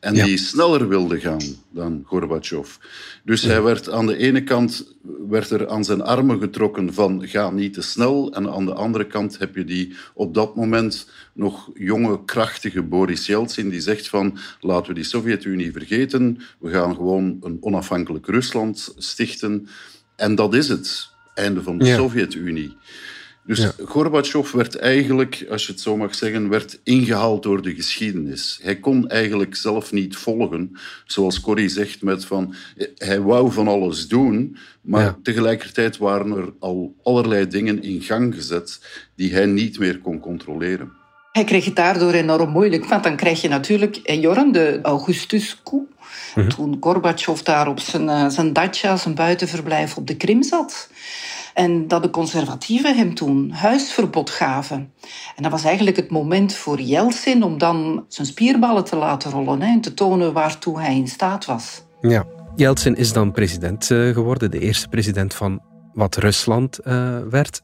en 0.01 0.13
die 0.13 0.37
sneller 0.37 0.87
wilde 0.87 1.19
gaan 1.19 1.41
dan 1.69 2.01
Gorbachev. 2.05 2.75
Dus 3.23 3.41
hij 3.41 3.61
werd 3.61 3.89
aan 3.89 4.05
de 4.05 4.17
ene 4.17 4.43
kant 4.43 4.95
werd 5.29 5.49
er 5.49 5.69
aan 5.69 5.83
zijn 5.83 6.01
armen 6.01 6.39
getrokken 6.39 6.93
van 6.93 7.27
ga 7.27 7.49
niet 7.49 7.73
te 7.73 7.81
snel. 7.81 8.33
En 8.33 8.49
aan 8.49 8.65
de 8.65 8.73
andere 8.73 9.07
kant 9.07 9.37
heb 9.37 9.55
je 9.55 9.63
die 9.63 9.95
op 10.13 10.33
dat 10.33 10.55
moment 10.55 11.09
nog 11.33 11.69
jonge, 11.73 12.25
krachtige 12.25 12.81
Boris 12.81 13.25
Yeltsin 13.25 13.69
die 13.69 13.81
zegt 13.81 14.09
van 14.09 14.37
laten 14.59 14.87
we 14.87 14.93
die 14.93 15.03
Sovjet-Unie 15.03 15.71
vergeten. 15.71 16.41
We 16.59 16.69
gaan 16.69 16.95
gewoon 16.95 17.37
een 17.41 17.57
onafhankelijk 17.59 18.27
Rusland 18.27 18.93
stichten. 18.97 19.67
En 20.15 20.35
dat 20.35 20.53
is 20.53 20.67
het. 20.67 21.09
Einde 21.33 21.63
van 21.63 21.77
de 21.77 21.85
Sovjet-Unie. 21.85 22.77
Dus 23.43 23.59
ja. 23.59 23.71
Gorbachev 23.85 24.51
werd 24.51 24.75
eigenlijk, 24.75 25.45
als 25.49 25.65
je 25.65 25.71
het 25.71 25.81
zo 25.81 25.97
mag 25.97 26.15
zeggen, 26.15 26.49
werd 26.49 26.79
ingehaald 26.83 27.43
door 27.43 27.61
de 27.61 27.75
geschiedenis. 27.75 28.59
Hij 28.63 28.75
kon 28.75 29.09
eigenlijk 29.09 29.55
zelf 29.55 29.91
niet 29.91 30.15
volgen, 30.15 30.77
zoals 31.05 31.41
Corrie 31.41 31.69
zegt, 31.69 32.01
met 32.01 32.25
van, 32.25 32.55
hij 32.95 33.21
wou 33.21 33.51
van 33.51 33.67
alles 33.67 34.07
doen, 34.07 34.57
maar 34.81 35.15
tegelijkertijd 35.23 35.97
waren 35.97 36.37
er 36.37 36.53
al 36.59 36.95
allerlei 37.03 37.47
dingen 37.47 37.83
in 37.83 38.01
gang 38.01 38.35
gezet 38.35 38.79
die 39.15 39.33
hij 39.33 39.45
niet 39.45 39.79
meer 39.79 39.99
kon 39.99 40.19
controleren. 40.19 40.91
Hij 41.31 41.43
kreeg 41.43 41.65
het 41.65 41.75
daardoor 41.75 42.13
enorm 42.13 42.49
moeilijk, 42.49 42.85
want 42.85 43.03
dan 43.03 43.15
krijg 43.15 43.41
je 43.41 43.47
natuurlijk 43.47 43.99
Jorn, 44.03 44.51
de 44.51 44.79
Augustus-coup. 44.81 45.89
Mhm. 46.35 46.49
Toen 46.49 46.77
Gorbachev 46.79 47.39
daar 47.39 47.67
op 47.67 47.79
zijn, 47.79 48.09
eh, 48.09 48.27
zijn 48.27 48.53
dacha, 48.53 48.97
zijn 48.97 49.15
buitenverblijf 49.15 49.97
op 49.97 50.07
de 50.07 50.15
Krim 50.15 50.43
zat. 50.43 50.89
En 51.53 51.87
dat 51.87 52.03
de 52.03 52.09
conservatieven 52.09 52.95
hem 52.97 53.13
toen 53.13 53.51
huisverbod 53.51 54.29
gaven. 54.29 54.93
En 55.35 55.43
dat 55.43 55.51
was 55.51 55.63
eigenlijk 55.63 55.95
het 55.95 56.09
moment 56.09 56.53
voor 56.53 56.81
Yeltsin 56.81 57.43
om 57.43 57.57
dan 57.57 58.05
zijn 58.07 58.27
spierballen 58.27 58.83
te 58.83 58.95
laten 58.95 59.31
rollen 59.31 59.61
en 59.61 59.81
te 59.81 59.93
tonen 59.93 60.33
waartoe 60.33 60.79
hij 60.79 60.95
in 60.95 61.07
staat 61.07 61.45
was. 61.45 61.83
Ja, 62.01 62.25
Yeltsin 62.55 62.95
is 62.95 63.13
dan 63.13 63.31
president 63.31 63.91
eh, 63.91 64.09
geworden, 64.09 64.51
de 64.51 64.59
eerste 64.59 64.87
president 64.87 65.33
van 65.33 65.61
wat 65.93 66.15
Rusland 66.15 66.79
uh, 66.83 67.19
werd. 67.29 67.61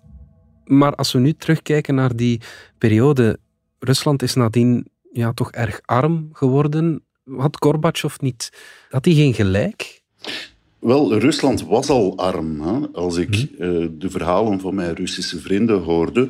Maar 0.63 0.95
als 0.95 1.11
we 1.11 1.19
nu 1.19 1.33
terugkijken 1.33 1.95
naar 1.95 2.15
die 2.15 2.41
periode, 2.77 3.39
Rusland 3.79 4.21
is 4.21 4.33
nadien 4.33 4.87
ja, 5.11 5.33
toch 5.33 5.51
erg 5.51 5.79
arm 5.85 6.29
geworden. 6.31 7.03
Had 7.37 7.57
Gorbachev 7.59 8.19
niet, 8.19 8.49
had 8.89 9.05
hij 9.05 9.13
geen 9.13 9.33
gelijk? 9.33 10.01
Wel, 10.87 11.17
Rusland 11.17 11.65
was 11.65 11.89
al 11.89 12.17
arm. 12.17 12.61
Hè? 12.61 12.87
Als 12.93 13.17
ik 13.17 13.35
uh, 13.35 13.87
de 13.91 14.09
verhalen 14.09 14.59
van 14.59 14.75
mijn 14.75 14.95
Russische 14.95 15.39
vrienden 15.39 15.81
hoorde, 15.81 16.29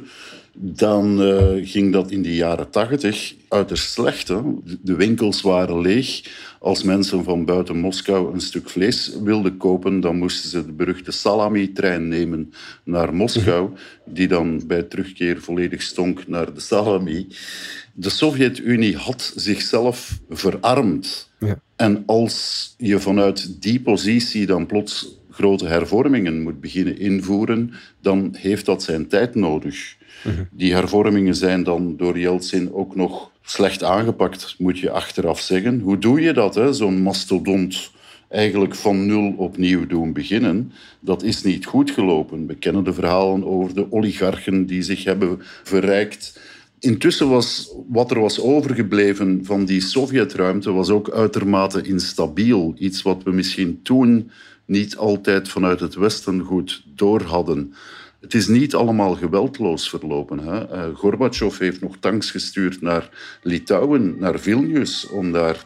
dan 0.59 1.21
uh, 1.21 1.67
ging 1.67 1.93
dat 1.93 2.11
in 2.11 2.21
de 2.21 2.35
jaren 2.35 2.69
tachtig 2.69 3.35
uiterst 3.47 3.91
slecht. 3.91 4.27
Hè? 4.27 4.41
De 4.81 4.95
winkels 4.95 5.41
waren 5.41 5.81
leeg. 5.81 6.21
Als 6.59 6.83
mensen 6.83 7.23
van 7.23 7.45
buiten 7.45 7.77
Moskou 7.77 8.33
een 8.33 8.41
stuk 8.41 8.69
vlees 8.69 9.11
wilden 9.23 9.57
kopen, 9.57 9.99
dan 9.99 10.17
moesten 10.17 10.49
ze 10.49 10.65
de 10.65 10.71
beruchte 10.71 11.11
salami-trein 11.11 12.07
nemen 12.07 12.53
naar 12.83 13.13
Moskou, 13.13 13.69
die 14.05 14.27
dan 14.27 14.67
bij 14.67 14.83
terugkeer 14.83 15.41
volledig 15.41 15.81
stonk 15.81 16.27
naar 16.27 16.53
de 16.53 16.59
salami. 16.59 17.27
De 17.93 18.09
Sovjet-Unie 18.09 18.95
had 18.95 19.33
zichzelf 19.35 20.19
verarmd. 20.29 21.29
Ja. 21.39 21.59
En 21.75 22.03
als 22.05 22.73
je 22.77 22.99
vanuit 22.99 23.61
die 23.61 23.81
positie 23.81 24.45
dan 24.45 24.65
plots 24.65 25.19
grote 25.29 25.67
hervormingen 25.67 26.41
moet 26.41 26.61
beginnen 26.61 26.99
invoeren, 26.99 27.73
dan 28.01 28.35
heeft 28.37 28.65
dat 28.65 28.83
zijn 28.83 29.07
tijd 29.07 29.35
nodig. 29.35 29.96
Die 30.51 30.73
hervormingen 30.73 31.35
zijn 31.35 31.63
dan 31.63 31.97
door 31.97 32.19
Yeltsin 32.19 32.73
ook 32.73 32.95
nog 32.95 33.31
slecht 33.41 33.83
aangepakt, 33.83 34.55
moet 34.57 34.79
je 34.79 34.91
achteraf 34.91 35.39
zeggen. 35.39 35.79
Hoe 35.79 35.97
doe 35.97 36.21
je 36.21 36.33
dat, 36.33 36.59
zo'n 36.71 37.01
mastodont? 37.01 37.91
Eigenlijk 38.29 38.75
van 38.75 39.05
nul 39.05 39.33
opnieuw 39.37 39.87
doen 39.87 40.13
beginnen, 40.13 40.71
dat 40.99 41.23
is 41.23 41.43
niet 41.43 41.65
goed 41.65 41.91
gelopen. 41.91 42.47
We 42.47 42.55
kennen 42.55 42.83
de 42.83 42.93
verhalen 42.93 43.45
over 43.45 43.73
de 43.73 43.91
oligarchen 43.91 44.65
die 44.65 44.81
zich 44.81 45.03
hebben 45.03 45.37
verrijkt. 45.63 46.39
Intussen 46.79 47.29
was 47.29 47.73
wat 47.87 48.11
er 48.11 48.19
was 48.19 48.41
overgebleven 48.41 49.45
van 49.45 49.65
die 49.65 49.81
Sovjetruimte 49.81 50.71
was 50.71 50.89
ook 50.89 51.11
uitermate 51.11 51.81
instabiel. 51.81 52.73
Iets 52.77 53.01
wat 53.01 53.23
we 53.23 53.31
misschien 53.31 53.79
toen 53.83 54.31
niet 54.65 54.97
altijd 54.97 55.49
vanuit 55.49 55.79
het 55.79 55.95
Westen 55.95 56.41
goed 56.41 56.83
door 56.95 57.21
hadden. 57.21 57.73
Het 58.19 58.33
is 58.33 58.47
niet 58.47 58.75
allemaal 58.75 59.15
geweldloos 59.15 59.89
verlopen. 59.89 60.39
Hè. 60.39 60.87
Uh, 60.89 60.95
Gorbachev 60.95 61.57
heeft 61.57 61.81
nog 61.81 61.97
tanks 61.99 62.31
gestuurd 62.31 62.81
naar 62.81 63.09
Litouwen, 63.41 64.15
naar 64.19 64.39
Vilnius, 64.39 65.07
om 65.07 65.31
daar 65.31 65.65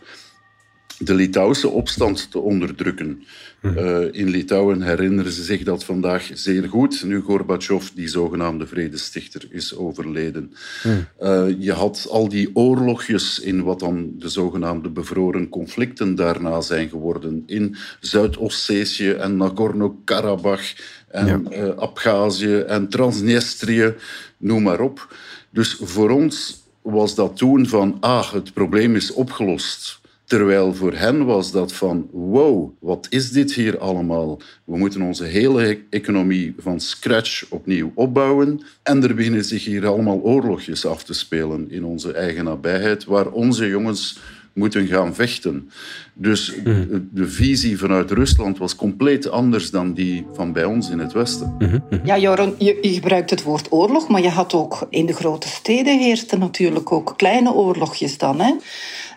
de 1.03 1.13
Litouwse 1.13 1.69
opstand 1.69 2.31
te 2.31 2.39
onderdrukken. 2.39 3.23
Hm. 3.61 3.77
Uh, 3.77 4.07
in 4.11 4.29
Litouwen 4.29 4.81
herinneren 4.81 5.31
ze 5.31 5.43
zich 5.43 5.63
dat 5.63 5.83
vandaag 5.83 6.29
zeer 6.33 6.69
goed, 6.69 7.03
nu 7.03 7.21
Gorbachev, 7.21 7.87
die 7.93 8.07
zogenaamde 8.07 8.67
vredestichter, 8.67 9.47
is 9.49 9.75
overleden. 9.75 10.53
Hm. 10.81 10.89
Uh, 11.21 11.45
je 11.59 11.71
had 11.71 12.07
al 12.09 12.29
die 12.29 12.49
oorlogjes 12.55 13.39
in 13.39 13.63
wat 13.63 13.79
dan 13.79 14.11
de 14.17 14.29
zogenaamde 14.29 14.89
bevroren 14.89 15.49
conflicten 15.49 16.15
daarna 16.15 16.61
zijn 16.61 16.89
geworden. 16.89 17.43
In 17.45 17.75
Zuid-Ossetië 17.99 19.09
en 19.09 19.37
Nagorno-Karabakh 19.37 20.75
en 21.07 21.47
ja. 21.49 21.63
uh, 21.63 21.77
Abhazie 21.77 22.63
en 22.63 22.89
Transnistrië, 22.89 23.93
noem 24.37 24.63
maar 24.63 24.79
op. 24.79 25.15
Dus 25.49 25.77
voor 25.81 26.09
ons 26.09 26.63
was 26.81 27.15
dat 27.15 27.37
toen 27.37 27.67
van, 27.67 27.97
ah, 27.99 28.33
het 28.33 28.53
probleem 28.53 28.95
is 28.95 29.13
opgelost. 29.13 30.00
Terwijl 30.31 30.73
voor 30.73 30.93
hen 30.93 31.25
was 31.25 31.51
dat 31.51 31.73
van, 31.73 32.07
wow, 32.11 32.71
wat 32.79 33.07
is 33.09 33.31
dit 33.31 33.53
hier 33.53 33.77
allemaal? 33.77 34.41
We 34.63 34.77
moeten 34.77 35.01
onze 35.01 35.23
hele 35.23 35.79
economie 35.89 36.53
van 36.57 36.79
scratch 36.79 37.45
opnieuw 37.49 37.91
opbouwen. 37.95 38.61
En 38.83 39.03
er 39.03 39.15
beginnen 39.15 39.45
zich 39.45 39.65
hier 39.65 39.87
allemaal 39.87 40.19
oorlogjes 40.19 40.85
af 40.85 41.03
te 41.03 41.13
spelen 41.13 41.71
in 41.71 41.83
onze 41.83 42.11
eigen 42.13 42.43
nabijheid, 42.43 43.05
waar 43.05 43.27
onze 43.27 43.67
jongens 43.67 44.19
moeten 44.53 44.87
gaan 44.87 45.15
vechten. 45.15 45.69
Dus 46.13 46.55
mhm. 46.63 46.99
de 47.11 47.27
visie 47.27 47.77
vanuit 47.77 48.11
Rusland 48.11 48.57
was 48.57 48.75
compleet 48.75 49.29
anders 49.29 49.69
dan 49.69 49.93
die 49.93 50.25
van 50.33 50.53
bij 50.53 50.65
ons 50.65 50.89
in 50.89 50.99
het 50.99 51.13
Westen. 51.13 51.55
Mhm, 51.59 51.79
mhm. 51.89 52.05
Ja, 52.05 52.17
Joran, 52.17 52.55
je, 52.57 52.77
je, 52.81 52.93
gebruikt 52.93 53.29
het 53.29 53.43
woord 53.43 53.71
oorlog, 53.71 54.07
maar 54.07 54.21
je 54.21 54.29
had 54.29 54.53
ook 54.53 54.87
in 54.89 55.05
de 55.05 55.13
grote 55.13 55.47
steden 55.47 55.99
heersten 55.99 56.39
natuurlijk 56.39 56.91
ook 56.91 57.13
kleine 57.17 57.53
oorlogjes 57.53 58.17
dan. 58.17 58.39
Hè? 58.39 58.53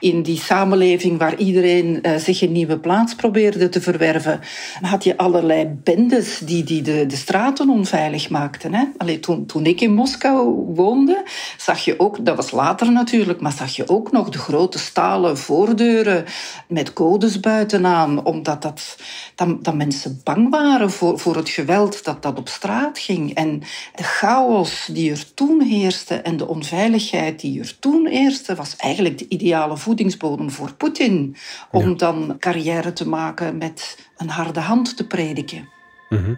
In 0.04 0.22
die 0.22 0.38
samenleving 0.38 1.18
waar 1.18 1.36
iedereen 1.36 1.98
uh, 2.02 2.16
zich 2.16 2.42
een 2.42 2.52
nieuwe 2.52 2.78
plaats 2.78 3.14
probeerde 3.14 3.68
te 3.68 3.80
verwerven, 3.80 4.40
had 4.80 5.04
je 5.04 5.16
allerlei 5.16 5.66
bendes 5.66 6.38
die, 6.38 6.64
die 6.64 6.82
de, 6.82 7.06
de 7.06 7.16
straten 7.16 7.68
onveilig 7.68 8.30
maakten. 8.30 8.74
Hè? 8.74 9.18
Toen, 9.18 9.46
toen 9.46 9.66
ik 9.66 9.80
in 9.80 9.94
Moskou 9.94 10.64
woonde, 10.74 11.22
zag 11.56 11.84
je 11.84 12.00
ook, 12.00 12.24
dat 12.24 12.36
was 12.36 12.50
later 12.50 12.92
natuurlijk, 12.92 13.40
maar 13.40 13.52
zag 13.52 13.76
je 13.76 13.88
ook 13.88 14.12
nog 14.12 14.28
de 14.28 14.38
grote 14.38 14.78
stalen 14.78 15.38
voordeuren 15.38 16.24
met 16.68 16.92
codes 16.92 17.40
buitenaan, 17.40 18.24
omdat 18.24 18.62
dat, 18.62 18.96
dat, 19.34 19.74
mensen 19.74 20.20
bang 20.24 20.50
waren 20.50 20.90
voor, 20.90 21.18
voor 21.18 21.36
het 21.36 21.48
geweld 21.48 22.04
dat, 22.04 22.22
dat 22.22 22.38
op 22.38 22.48
straat 22.48 22.98
ging. 22.98 23.34
En 23.34 23.62
de 23.94 24.02
chaos 24.02 24.88
die 24.92 25.10
er 25.10 25.34
toen 25.34 25.60
heerste 25.60 26.14
en 26.14 26.36
de 26.36 26.48
onveiligheid 26.48 27.40
die 27.40 27.60
er 27.60 27.78
toen 27.78 28.06
heerste, 28.06 28.54
was 28.54 28.76
eigenlijk 28.76 29.18
de 29.18 29.26
ideale 29.28 29.76
voedingsbodem 29.94 30.50
voor 30.50 30.74
Poetin. 30.74 31.36
Om 31.70 31.96
dan 31.96 32.36
carrière 32.38 32.92
te 32.92 33.08
maken 33.08 33.58
met 33.58 34.08
een 34.16 34.28
harde 34.28 34.60
hand 34.60 34.96
te 34.96 35.06
prediken. 35.06 35.68
Mhm. 36.08 36.34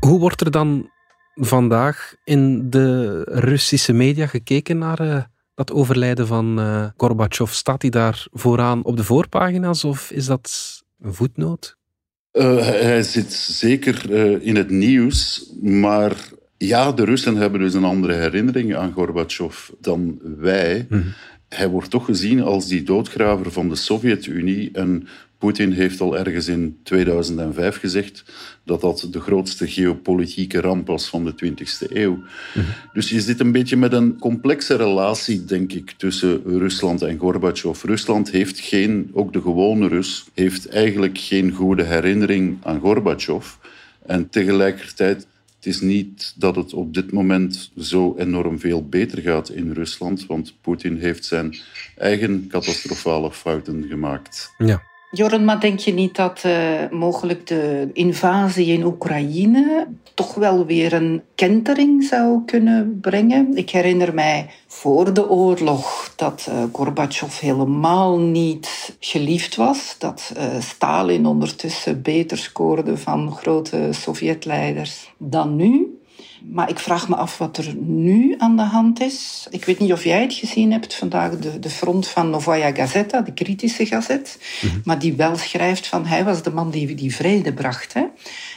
Hoe 0.00 0.18
wordt 0.18 0.40
er 0.40 0.50
dan 0.50 0.90
vandaag 1.34 2.14
in 2.24 2.70
de 2.70 3.20
Russische 3.24 3.92
media 3.92 4.26
gekeken 4.26 4.78
naar 4.78 5.00
uh, 5.00 5.22
dat 5.54 5.72
overlijden 5.72 6.26
van 6.26 6.58
uh, 6.60 6.86
Gorbachev? 6.96 7.50
Staat 7.50 7.82
hij 7.82 7.90
daar 7.90 8.26
vooraan 8.32 8.84
op 8.84 8.96
de 8.96 9.04
voorpagina's 9.04 9.84
of 9.84 10.10
is 10.10 10.26
dat 10.26 10.82
een 11.00 11.14
voetnoot? 11.14 11.76
Uh, 12.32 12.56
hij 12.66 13.02
zit 13.02 13.32
zeker 13.32 14.10
in 14.42 14.56
het 14.56 14.70
nieuws, 14.70 15.50
maar 15.62 16.12
ja, 16.56 16.92
de 16.92 17.04
Russen 17.04 17.36
hebben 17.36 17.60
dus 17.60 17.74
een 17.74 17.84
andere 17.84 18.12
herinnering 18.12 18.76
aan 18.76 18.92
Gorbachev 18.92 19.68
dan 19.80 20.18
wij. 20.22 20.86
Mhm 20.88 21.08
hij 21.56 21.68
wordt 21.68 21.90
toch 21.90 22.04
gezien 22.04 22.42
als 22.42 22.68
die 22.68 22.82
doodgraver 22.82 23.52
van 23.52 23.68
de 23.68 23.74
Sovjet-Unie. 23.74 24.70
En 24.72 25.08
Poetin 25.38 25.72
heeft 25.72 26.00
al 26.00 26.18
ergens 26.18 26.48
in 26.48 26.78
2005 26.82 27.78
gezegd 27.78 28.24
dat 28.64 28.80
dat 28.80 29.08
de 29.10 29.20
grootste 29.20 29.66
geopolitieke 29.66 30.60
ramp 30.60 30.86
was 30.86 31.08
van 31.08 31.24
de 31.24 31.34
20e 31.44 31.92
eeuw. 31.92 32.18
Dus 32.92 33.10
je 33.10 33.20
zit 33.20 33.40
een 33.40 33.52
beetje 33.52 33.76
met 33.76 33.92
een 33.92 34.18
complexe 34.18 34.76
relatie, 34.76 35.44
denk 35.44 35.72
ik, 35.72 35.90
tussen 35.90 36.42
Rusland 36.44 37.02
en 37.02 37.18
Gorbachev. 37.18 37.82
Rusland 37.82 38.30
heeft 38.30 38.58
geen, 38.58 39.10
ook 39.12 39.32
de 39.32 39.40
gewone 39.40 39.88
Rus, 39.88 40.24
heeft 40.34 40.68
eigenlijk 40.68 41.18
geen 41.18 41.52
goede 41.52 41.82
herinnering 41.82 42.58
aan 42.62 42.80
Gorbachev. 42.80 43.46
En 44.06 44.28
tegelijkertijd 44.28 45.26
het 45.64 45.74
is 45.74 45.80
niet 45.80 46.32
dat 46.36 46.56
het 46.56 46.72
op 46.72 46.94
dit 46.94 47.12
moment 47.12 47.70
zo 47.78 48.14
enorm 48.16 48.58
veel 48.60 48.88
beter 48.88 49.22
gaat 49.22 49.48
in 49.48 49.72
Rusland, 49.72 50.26
want 50.26 50.54
Poetin 50.60 50.96
heeft 50.96 51.24
zijn 51.24 51.56
eigen 51.96 52.46
catastrofale 52.48 53.32
fouten 53.32 53.84
gemaakt. 53.88 54.54
Ja. 54.58 54.82
Joren, 55.14 55.44
maar 55.44 55.60
denk 55.60 55.78
je 55.78 55.92
niet 55.92 56.16
dat 56.16 56.42
uh, 56.46 56.52
mogelijk 56.90 57.46
de 57.46 57.90
invasie 57.92 58.66
in 58.66 58.84
Oekraïne 58.84 59.86
toch 60.14 60.34
wel 60.34 60.66
weer 60.66 60.92
een 60.92 61.22
kentering 61.34 62.04
zou 62.04 62.44
kunnen 62.46 62.98
brengen? 63.00 63.56
Ik 63.56 63.70
herinner 63.70 64.14
mij 64.14 64.50
voor 64.66 65.14
de 65.14 65.30
oorlog 65.30 66.12
dat 66.16 66.46
uh, 66.48 66.62
Gorbachev 66.72 67.40
helemaal 67.40 68.18
niet 68.18 68.96
geliefd 69.00 69.56
was. 69.56 69.96
Dat 69.98 70.32
uh, 70.36 70.60
Stalin 70.60 71.26
ondertussen 71.26 72.02
beter 72.02 72.38
scoorde 72.38 72.96
van 72.96 73.32
grote 73.32 73.88
Sovjetleiders 73.90 75.12
dan 75.18 75.56
nu. 75.56 75.93
Maar 76.50 76.70
ik 76.70 76.78
vraag 76.78 77.08
me 77.08 77.16
af 77.16 77.38
wat 77.38 77.56
er 77.56 77.74
nu 77.76 78.34
aan 78.38 78.56
de 78.56 78.62
hand 78.62 79.00
is. 79.00 79.46
Ik 79.50 79.64
weet 79.64 79.78
niet 79.78 79.92
of 79.92 80.04
jij 80.04 80.22
het 80.22 80.34
gezien 80.34 80.72
hebt 80.72 80.94
vandaag, 80.94 81.38
de, 81.38 81.58
de 81.58 81.70
front 81.70 82.08
van 82.08 82.30
Novaya 82.30 82.72
Gazeta, 82.72 83.20
de 83.20 83.32
kritische 83.32 83.86
gazet. 83.86 84.38
Mhm. 84.62 84.74
Maar 84.84 84.98
die 84.98 85.14
wel 85.14 85.36
schrijft 85.36 85.86
van 85.86 86.06
hij 86.06 86.24
was 86.24 86.42
de 86.42 86.50
man 86.50 86.70
die 86.70 86.94
die 86.94 87.14
vrede 87.14 87.52
bracht. 87.52 87.92
Hè? 87.92 88.02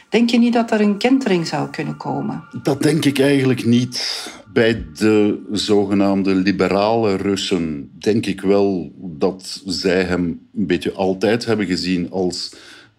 Denk 0.10 0.30
je 0.30 0.40
niet 0.40 0.54
dat 0.54 0.72
er 0.72 0.82
een 0.82 0.98
kentering 0.98 1.48
zou 1.48 1.70
kunnen 1.70 1.98
komen? 1.98 2.44
Dat 2.64 2.84
denk 2.84 3.06
ik 3.06 3.20
eigenlijk 3.20 3.66
niet. 3.66 4.30
Bij 4.54 4.86
de 4.94 5.44
zogenaamde 5.52 6.36
liberale 6.36 7.16
Russen 7.16 7.92
denk 8.00 8.26
ik 8.26 8.42
wel 8.42 8.92
dat 8.98 9.62
zij 9.66 10.04
hem 10.04 10.40
een 10.56 10.68
beetje 10.68 10.94
altijd 10.94 11.46
hebben 11.46 11.66
gezien 11.66 12.12
als 12.12 12.56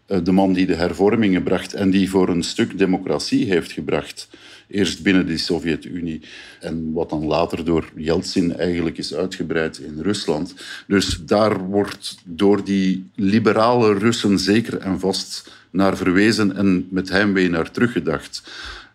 eh, 0.06 0.18
de 0.22 0.32
man 0.32 0.52
die 0.52 0.66
de 0.66 0.74
hervormingen 0.74 1.42
bracht 1.42 1.74
en 1.74 1.90
die 1.90 2.10
voor 2.10 2.28
een 2.28 2.42
stuk 2.42 2.78
democratie 2.78 3.46
heeft 3.46 3.72
gebracht. 3.72 4.28
Eerst 4.68 5.02
binnen 5.02 5.26
de 5.26 5.38
Sovjet-Unie 5.38 6.20
en 6.60 6.92
wat 6.92 7.10
dan 7.10 7.24
later 7.24 7.64
door 7.64 7.90
Yeltsin 7.96 8.56
eigenlijk 8.56 8.98
is 8.98 9.14
uitgebreid 9.14 9.78
in 9.78 10.00
Rusland. 10.00 10.54
Dus 10.86 11.20
daar 11.26 11.58
wordt 11.58 12.18
door 12.24 12.64
die 12.64 13.10
liberale 13.14 13.98
Russen 13.98 14.38
zeker 14.38 14.78
en 14.78 15.00
vast 15.00 15.50
naar 15.70 15.96
verwezen 15.96 16.56
en 16.56 16.86
met 16.90 17.08
heimwee 17.08 17.50
naar 17.50 17.70
teruggedacht. 17.70 18.42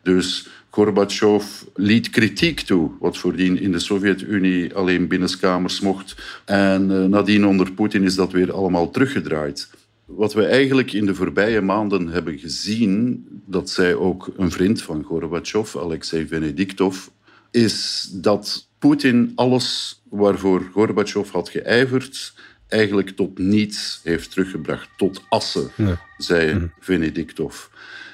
Dus 0.02 0.48
Gorbachev 0.70 1.46
liet 1.76 2.10
kritiek 2.10 2.60
toe, 2.60 2.92
wat 3.00 3.18
voordien 3.18 3.60
in 3.60 3.72
de 3.72 3.80
Sovjet-Unie 3.80 4.74
alleen 4.74 5.08
binnenskamers 5.08 5.80
mocht. 5.80 6.16
En 6.46 6.92
uh, 6.92 7.04
nadien 7.04 7.46
onder 7.46 7.72
Poetin 7.72 8.04
is 8.04 8.16
dat 8.16 8.32
weer 8.32 8.52
allemaal 8.52 8.92
teruggedraaid. 8.92 9.70
Wat 10.16 10.34
we 10.34 10.46
eigenlijk 10.46 10.94
in 10.94 11.06
de 11.06 11.16
voorbije 11.16 11.62
maanden 11.62 12.08
hebben 12.08 12.40
gezien, 12.40 13.26
dat 13.46 13.70
zij 13.70 13.96
ook 13.96 14.34
een 14.38 14.52
vriend 14.52 14.82
van 14.82 15.04
Gorbachev, 15.04 15.76
Alexei 15.76 16.28
Venediktov, 16.28 17.08
is 17.52 18.10
dat 18.14 18.68
Poetin 18.80 19.32
alles 19.36 20.02
waarvoor 20.10 20.70
Gorbachev 20.72 21.32
had 21.32 21.50
geijverd, 21.50 22.34
eigenlijk 22.68 23.10
tot 23.10 23.38
niets 23.38 24.00
heeft 24.04 24.32
teruggebracht, 24.32 24.90
tot 24.98 25.24
assen, 25.30 25.72
zei 26.18 26.54
mhm. 26.54 26.66
Venediktov. 26.80 27.70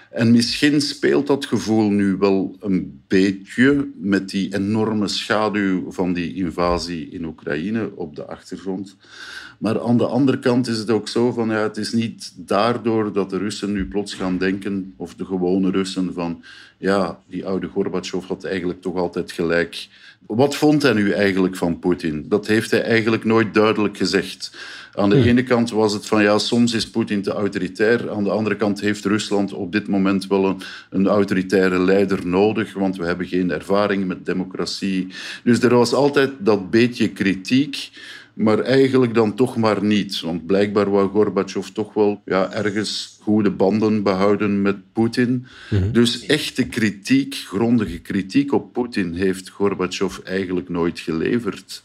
En 0.10 0.32
misschien 0.32 0.82
speelt 0.82 1.28
dat 1.28 1.46
gevoel 1.46 1.90
nu 1.90 2.16
wel 2.18 2.58
een 2.60 3.02
beetje 3.08 3.92
met 3.96 4.30
die 4.30 4.56
enorme 4.56 5.08
schaduw 5.08 5.92
van 5.92 6.14
die 6.14 6.34
invasie 6.34 7.10
in 7.10 7.26
Oekraïne 7.26 7.92
op 7.96 8.16
de 8.16 8.26
achtergrond. 8.26 8.96
Maar 9.60 9.82
aan 9.82 9.98
de 9.98 10.06
andere 10.06 10.40
kant 10.40 10.68
is 10.68 10.78
het 10.78 10.90
ook 10.90 11.08
zo 11.08 11.32
van, 11.32 11.50
ja, 11.50 11.62
het 11.62 11.78
is 11.78 11.92
niet 11.92 12.34
daardoor 12.36 13.14
dat 13.14 13.30
de 13.30 13.38
Russen 13.38 13.72
nu 13.72 13.88
plots 13.88 14.14
gaan 14.14 14.38
denken, 14.38 14.94
of 14.98 15.16
de 15.16 15.26
gewone 15.26 15.72
Russen, 15.72 16.14
van 16.14 16.44
ja, 16.78 17.20
die 17.28 17.46
oude 17.46 17.68
Gorbachev 17.68 18.28
had 18.28 18.44
eigenlijk 18.44 18.82
toch 18.82 18.96
altijd 18.96 19.32
gelijk. 19.32 19.88
Wat 20.28 20.56
vond 20.56 20.82
hij 20.82 20.94
nu 20.94 21.12
eigenlijk 21.12 21.56
van 21.56 21.80
Poetin? 21.80 22.26
Dat 22.28 22.48
heeft 22.48 22.72
hij 22.72 22.82
eigenlijk 22.82 23.24
nooit 23.24 23.54
duidelijk 23.54 23.98
gezegd. 23.98 24.52
Aan 24.94 25.10
de 25.10 25.24
ene 25.24 25.44
kant 25.44 25.72
was 25.72 25.94
het 25.94 26.06
van 26.06 26.24
ja, 26.24 26.38
soms 26.38 26.74
is 26.74 26.90
Poetin 26.90 27.22
te 27.22 27.32
autoritair. 27.32 28.12
Aan 28.12 28.24
de 28.24 28.30
andere 28.30 28.56
kant 28.56 28.82
heeft 28.82 29.06
Rusland 29.06 29.54
op 29.54 29.72
dit 29.72 29.88
moment 29.88 30.28
wel 30.28 30.46
een, 30.46 30.62
een 30.90 31.08
autoritaire 31.08 31.80
leider 31.80 32.28
nodig, 32.28 32.74
want 32.74 32.98
we 32.98 33.06
hebben 33.06 33.28
geen 33.28 33.52
ervaring 33.52 34.06
met 34.06 34.26
democratie. 34.26 35.08
Dus 35.44 35.60
er 35.62 35.76
was 35.76 35.94
altijd 35.94 36.32
dat 36.40 36.70
beetje 36.70 37.10
kritiek 37.10 37.90
maar 38.40 38.60
eigenlijk 38.60 39.14
dan 39.14 39.36
toch 39.36 39.58
maar 39.58 39.84
niet. 39.84 40.22
Want 40.22 40.46
blijkbaar 40.46 40.92
wou 40.92 41.10
Gorbachev 41.10 41.68
toch 41.68 41.94
wel 41.94 42.22
ja, 42.26 42.52
ergens 42.52 43.18
goede 43.22 43.52
banden 43.52 44.04
behouden 44.04 44.62
met 44.62 44.76
Poetin. 44.94 45.46
Mhm. 45.70 45.92
Dus 45.92 46.26
echte 46.26 46.68
kritiek, 46.68 47.36
grondige 47.36 48.00
kritiek 48.00 48.54
op 48.54 48.74
Poetin 48.74 49.14
heeft 49.14 49.50
Gorbachev 49.50 50.18
eigenlijk 50.18 50.70
nooit 50.70 51.00
geleverd. 51.00 51.84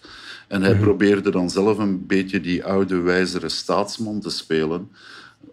En 0.48 0.62
hij 0.62 0.72
mhm. 0.72 0.82
probeerde 0.82 1.30
dan 1.30 1.50
zelf 1.50 1.78
een 1.78 2.06
beetje 2.06 2.40
die 2.40 2.64
oude, 2.64 2.96
wijzere 2.96 3.48
staatsman 3.48 4.20
te 4.20 4.30
spelen. 4.30 4.88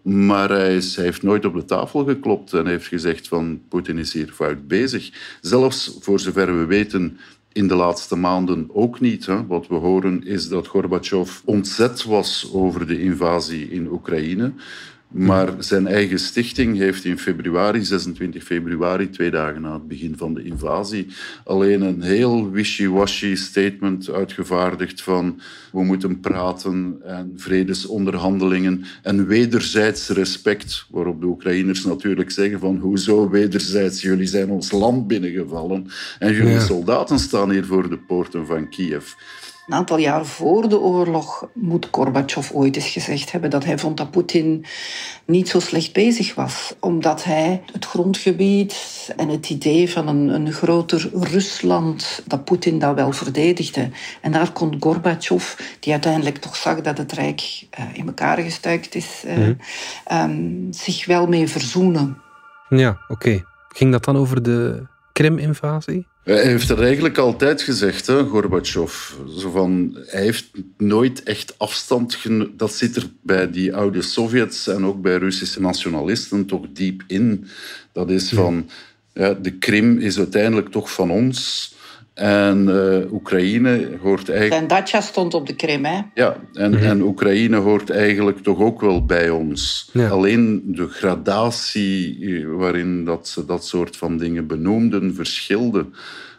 Maar 0.02 0.50
hij, 0.50 0.76
is, 0.76 0.96
hij, 0.96 1.06
heeft 1.06 1.24
nooit 1.24 1.46
op 1.46 1.54
de 1.54 1.66
tafel 1.66 2.06
geklopt 2.06 2.54
en 2.54 2.68
heeft 2.68 2.88
gezegd 2.88 3.28
van 3.28 3.62
Poetin 3.70 3.98
is 3.98 4.14
hier 4.14 4.32
fout 4.34 4.68
bezig. 4.68 5.12
Zelfs, 5.42 5.98
voor 6.00 6.20
zover 6.20 6.60
we 6.60 6.66
weten, 6.66 7.18
in 7.54 7.68
de 7.68 7.76
laatste 7.76 8.16
maanden 8.16 8.70
ook 8.74 9.00
niet. 9.00 9.26
Hè. 9.26 9.46
Wat 9.46 9.68
we 9.68 9.76
horen 9.76 10.24
is 10.24 10.50
dat 10.50 10.68
Gorbachev 10.68 11.42
ontzet 11.46 12.04
was 12.04 12.50
over 12.54 12.88
de 12.88 13.02
invasie 13.02 13.70
in 13.70 13.88
Oekraïne. 13.88 14.54
Maar 15.12 15.54
zijn 15.60 15.88
eigen 15.88 16.20
stichting 16.20 16.78
heeft 16.78 17.06
in 17.06 17.18
februari, 17.18 17.84
26 17.84 18.44
februari, 18.44 19.10
twee 19.10 19.32
dagen 19.32 19.62
na 19.62 19.74
het 19.74 19.88
begin 19.88 20.18
van 20.18 20.34
de 20.34 20.44
invasie, 20.44 21.08
alleen 21.44 21.82
een 21.82 22.02
heel 22.02 22.52
wishy-washy 22.52 23.36
statement 23.36 24.10
uitgevaardigd 24.10 25.02
van 25.02 25.40
we 25.72 25.84
moeten 25.84 26.20
praten 26.20 26.98
en 27.06 27.34
vredesonderhandelingen 27.36 28.84
en 29.02 29.28
wederzijds 29.28 30.10
respect, 30.10 30.86
waarop 30.90 31.22
de 31.22 31.28
Oekraïners 31.28 31.86
natuurlijk 31.86 32.32
zeggen 32.32 32.60
van 32.60 32.78
hoezo 32.78 33.30
wederzijds, 33.30 34.02
jullie 34.02 34.28
zijn 34.28 34.50
ons 34.50 34.72
land 34.72 35.08
binnengevallen 35.08 35.88
en 36.20 36.34
jullie 36.34 36.60
soldaten 36.60 37.20
staan 37.20 37.52
hier 37.52 37.66
voor 37.66 37.90
de 37.90 37.98
poorten 37.98 38.46
van 38.46 38.70
Kiev. 38.70 39.14
Een 39.68 39.74
aantal 39.74 39.98
jaar 39.98 40.26
voor 40.26 40.70
de 40.70 40.80
oorlog 40.80 41.48
moet 41.54 41.88
Gorbachev 41.92 42.52
ooit 42.52 42.76
eens 42.76 42.90
gezegd 42.90 43.32
hebben 43.32 43.50
dat 43.50 43.66
hij 43.66 43.78
vond 43.78 43.98
dat 43.98 44.12
Poetin 44.12 44.66
niet 45.26 45.50
zo 45.50 45.60
slecht 45.60 45.94
bezig 45.94 46.36
was. 46.36 46.76
Omdat 46.80 47.24
hij 47.24 47.64
het 47.74 47.86
grondgebied 47.86 49.14
en 49.18 49.30
het 49.30 49.50
idee 49.50 49.92
van 49.92 50.08
een, 50.08 50.28
een 50.28 50.52
groter 50.52 51.10
Rusland, 51.14 52.24
dat 52.28 52.46
Poetin 52.46 52.80
dat 52.80 52.96
wel 52.96 53.12
verdedigde. 53.12 53.90
En 54.22 54.32
daar 54.32 54.52
kon 54.52 54.78
Gorbachev, 54.80 55.54
die 55.80 55.92
uiteindelijk 55.92 56.38
toch 56.38 56.56
zag 56.56 56.82
dat 56.82 56.98
het 56.98 57.12
Rijk 57.12 57.42
uh, 57.80 57.86
in 57.94 58.08
elkaar 58.08 58.38
gestuikt 58.38 58.96
is, 58.96 59.24
uh, 59.26 59.36
mm 59.36 59.58
um, 60.12 60.68
zich 60.74 61.06
wel 61.06 61.28
mee 61.28 61.48
verzoenen. 61.48 62.18
Ja, 62.70 62.90
oké. 62.90 63.12
Okay. 63.14 63.44
Ging 63.70 63.92
dat 63.92 64.06
dan 64.06 64.18
over 64.18 64.44
de 64.44 64.88
Krim-invasie? 65.14 66.08
Hij 66.24 66.44
heeft 66.44 66.70
er 66.70 66.84
eigenlijk 66.84 67.18
altijd 67.18 67.62
gezegd, 67.62 68.08
hè, 68.08 68.24
Gorbachev. 68.26 69.12
Zo 69.38 69.50
van, 69.50 69.98
hij 70.06 70.22
heeft 70.22 70.50
nooit 70.78 71.24
echt 71.24 71.54
afstand 71.58 72.16
genomen. 72.16 72.58
Dat 72.58 72.74
zit 72.74 72.96
er 72.96 73.10
bij 73.22 73.52
die 73.52 73.76
oude 73.76 74.02
Sovjets 74.02 74.68
en 74.68 74.86
ook 74.86 75.02
bij 75.02 75.18
Russische 75.18 75.62
nationalisten 75.62 76.46
toch 76.46 76.66
diep 76.74 77.04
in. 77.08 77.48
Dat 77.92 78.10
is 78.10 78.30
van, 78.30 78.70
ja, 79.14 79.34
de 79.34 79.52
Krim 79.52 79.98
is 79.98 80.18
uiteindelijk 80.18 80.70
toch 80.70 80.94
van 80.94 81.12
ons. 81.12 81.70
En 82.14 82.68
uh, 82.68 83.14
Oekraïne 83.14 83.90
hoort 84.02 84.30
eigenlijk... 84.30 84.54
Zijn 84.54 84.68
dacha 84.68 85.02
stond 85.02 85.34
op 85.34 85.48
de 85.48 85.56
Krim, 85.56 85.86
hè? 85.86 86.00
Ja, 86.14 86.36
en, 86.54 86.72
mhm. 86.72 86.84
en 86.84 87.02
Oekraïne 87.02 87.58
hoort 87.58 87.90
eigenlijk 87.90 88.44
toch 88.44 88.60
ook 88.60 88.82
wel 88.82 89.06
bij 89.06 89.30
ons. 89.30 89.92
Alleen 90.10 90.64
de 90.66 90.88
gradatie 90.88 92.18
eh, 92.20 92.46
waarin 92.48 93.06
dat 93.06 93.28
ze 93.28 93.46
dat 93.46 93.66
soort 93.66 93.98
van 93.98 94.18
dingen 94.18 94.48
benoemden 94.48 95.16
verschilde. 95.16 95.86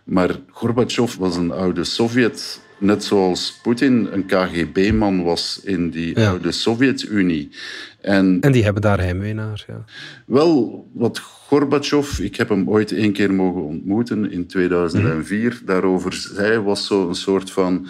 Maar 0.04 0.30
Gorbachev 0.50 1.14
was 1.16 1.36
een 1.36 1.52
oude 1.52 1.84
Sovjet 1.84 2.60
net 2.82 3.04
zoals 3.04 3.58
Poetin 3.62 4.08
een 4.12 4.26
KGB-man 4.26 5.22
was 5.22 5.60
in 5.64 5.90
die 5.90 6.26
oude 6.26 6.52
Sovjet-Unie. 6.52 7.48
En, 8.02 8.38
en 8.40 8.52
die 8.52 8.64
hebben 8.64 8.82
daar 8.82 9.00
heimwee 9.00 9.34
naar, 9.34 9.64
ja. 9.66 9.84
Wel, 10.26 10.86
wat 10.92 11.18
Gorbachev, 11.18 12.18
ik 12.18 12.36
heb 12.36 12.48
hem 12.48 12.70
ooit 12.70 12.92
één 12.92 13.12
keer 13.12 13.34
mogen 13.34 13.62
ontmoeten 13.62 14.30
in 14.30 14.46
2004, 14.46 15.48
mhm. 15.48 15.64
daarover 15.66 16.12
zei, 16.12 16.58
was 16.58 16.86
zo 16.86 17.08
een 17.08 17.14
soort 17.14 17.50
van 17.50 17.88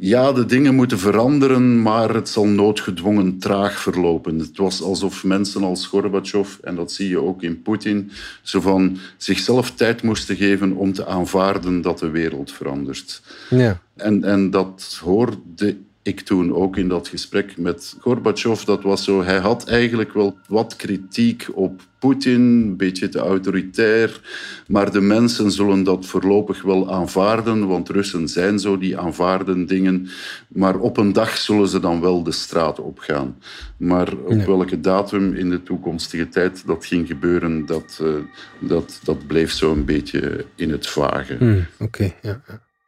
ja, 0.00 0.32
de 0.32 0.46
dingen 0.46 0.74
moeten 0.74 0.98
veranderen, 0.98 1.82
maar 1.82 2.14
het 2.14 2.28
zal 2.28 2.46
noodgedwongen 2.46 3.38
traag 3.38 3.80
verlopen. 3.80 4.38
Het 4.38 4.56
was 4.56 4.82
alsof 4.82 5.24
mensen 5.24 5.62
als 5.62 5.86
Gorbachev, 5.86 6.58
en 6.62 6.74
dat 6.74 6.92
zie 6.92 7.08
je 7.08 7.22
ook 7.22 7.42
in 7.42 7.62
Poetin, 7.62 8.10
zo 8.42 8.60
van 8.60 8.98
zichzelf 9.16 9.70
tijd 9.70 10.02
moesten 10.02 10.36
geven 10.36 10.72
om 10.72 10.92
te 10.92 11.06
aanvaarden 11.06 11.80
dat 11.80 11.98
de 11.98 12.10
wereld 12.10 12.52
verandert. 12.52 13.22
Ja. 13.50 13.80
En, 13.96 14.24
en 14.24 14.50
dat 14.50 15.00
hoorde 15.04 15.76
ik 16.08 16.20
toen 16.20 16.54
ook 16.54 16.76
in 16.76 16.88
dat 16.88 17.08
gesprek 17.08 17.56
met 17.56 17.96
Gorbachev, 18.00 18.62
dat 18.62 18.82
was 18.82 19.04
zo, 19.04 19.22
hij 19.22 19.38
had 19.38 19.68
eigenlijk 19.68 20.12
wel 20.12 20.38
wat 20.46 20.76
kritiek 20.76 21.46
op 21.54 21.82
Poetin, 21.98 22.40
een 22.40 22.76
beetje 22.76 23.08
te 23.08 23.18
autoritair, 23.18 24.20
maar 24.66 24.92
de 24.92 25.00
mensen 25.00 25.50
zullen 25.50 25.82
dat 25.82 26.06
voorlopig 26.06 26.62
wel 26.62 26.92
aanvaarden, 26.92 27.66
want 27.66 27.88
Russen 27.88 28.28
zijn 28.28 28.58
zo, 28.58 28.78
die 28.78 28.98
aanvaarden 28.98 29.66
dingen, 29.66 30.08
maar 30.48 30.78
op 30.78 30.96
een 30.96 31.12
dag 31.12 31.36
zullen 31.36 31.68
ze 31.68 31.80
dan 31.80 32.00
wel 32.00 32.22
de 32.22 32.32
straat 32.32 32.80
opgaan. 32.80 33.36
Maar 33.76 34.16
op 34.16 34.44
welke 34.44 34.80
datum 34.80 35.34
in 35.34 35.50
de 35.50 35.62
toekomstige 35.62 36.28
tijd 36.28 36.66
dat 36.66 36.86
ging 36.86 37.06
gebeuren, 37.06 37.66
dat, 37.66 38.00
uh, 38.02 38.14
dat, 38.58 39.00
dat 39.04 39.26
bleef 39.26 39.52
zo 39.52 39.72
een 39.72 39.84
beetje 39.84 40.44
in 40.54 40.70
het 40.70 40.86
vage. 40.86 41.36
Hmm, 41.38 41.66
oké, 41.78 42.12
ja. 42.22 42.40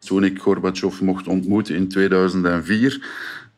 Toen 0.07 0.25
ik 0.25 0.39
Gorbachev 0.39 1.01
mocht 1.01 1.29
ontmoeten 1.29 1.75
in 1.75 1.89
2004, 1.89 3.09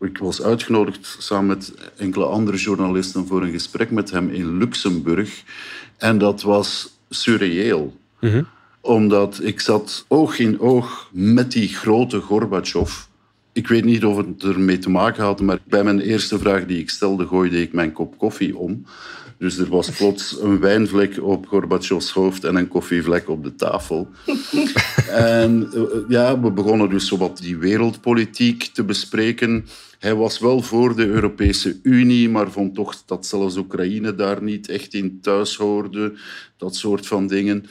ik 0.00 0.18
was 0.18 0.42
uitgenodigd 0.42 1.16
samen 1.18 1.46
met 1.46 1.74
enkele 1.96 2.24
andere 2.24 2.57
journalisten 2.57 3.26
voor 3.26 3.42
een 3.42 3.52
gesprek 3.52 3.90
met 3.90 4.11
hem 4.11 4.28
in 4.28 4.59
Luxemburg. 4.59 5.42
En 5.96 6.18
dat 6.18 6.42
was 6.42 6.98
surreëel. 7.11 7.96
Mhm. 8.20 8.42
Omdat 8.81 9.40
ik 9.42 9.61
zat 9.61 10.05
oog 10.09 10.38
in 10.38 10.61
oog 10.61 11.09
met 11.12 11.52
die 11.52 11.68
grote 11.68 12.20
Gorbachev. 12.20 12.92
Ik 13.52 13.68
weet 13.68 13.85
niet 13.85 14.05
of 14.05 14.16
het 14.16 14.42
ermee 14.42 14.78
te 14.78 14.90
maken 14.90 15.24
had, 15.24 15.40
maar 15.40 15.59
bij 15.64 15.85
mijn 15.85 16.00
eerste 16.00 16.38
vraag 16.38 16.66
die 16.66 16.78
ik 16.78 16.90
stelde, 16.90 17.26
gooide 17.26 17.62
ik 17.62 17.72
mijn 17.72 17.92
kop 17.92 18.18
koffie 18.18 18.57
om. 18.57 18.85
Dus 19.42 19.59
er 19.59 19.68
was 19.68 19.90
plots 19.90 20.40
een 20.40 20.61
wijnvlek 20.61 21.22
op 21.22 21.46
Gorbachevs 21.46 22.11
hoofd 22.11 22.44
en 22.44 22.57
een 22.57 22.68
koffievlek 22.68 23.28
op 23.28 23.42
de 23.42 23.55
tafel. 23.55 24.09
en 25.09 25.68
eh, 25.72 25.83
ja, 26.09 26.40
we 26.40 26.50
begonnen 26.50 26.90
dus 26.90 27.11
wat 27.11 27.38
die 27.38 27.57
wereldpolitiek 27.57 28.62
te 28.62 28.85
bespreken. 28.85 29.66
Hij 29.98 30.14
was 30.14 30.38
wel 30.38 30.61
voor 30.61 30.96
de 30.96 31.07
Europese 31.07 31.78
Unie, 31.83 32.28
maar 32.28 32.50
vond 32.50 32.74
toch 32.74 33.02
dat 33.07 33.26
zelfs 33.26 33.57
Oekraïne 33.57 34.14
daar 34.14 34.42
niet 34.42 34.68
echt 34.68 34.94
in 34.94 35.18
thuis 35.20 35.57
hoorde. 35.57 36.12
Dat 36.57 36.76
soort 36.76 37.07
van 37.07 37.26
dingen. 37.26 37.64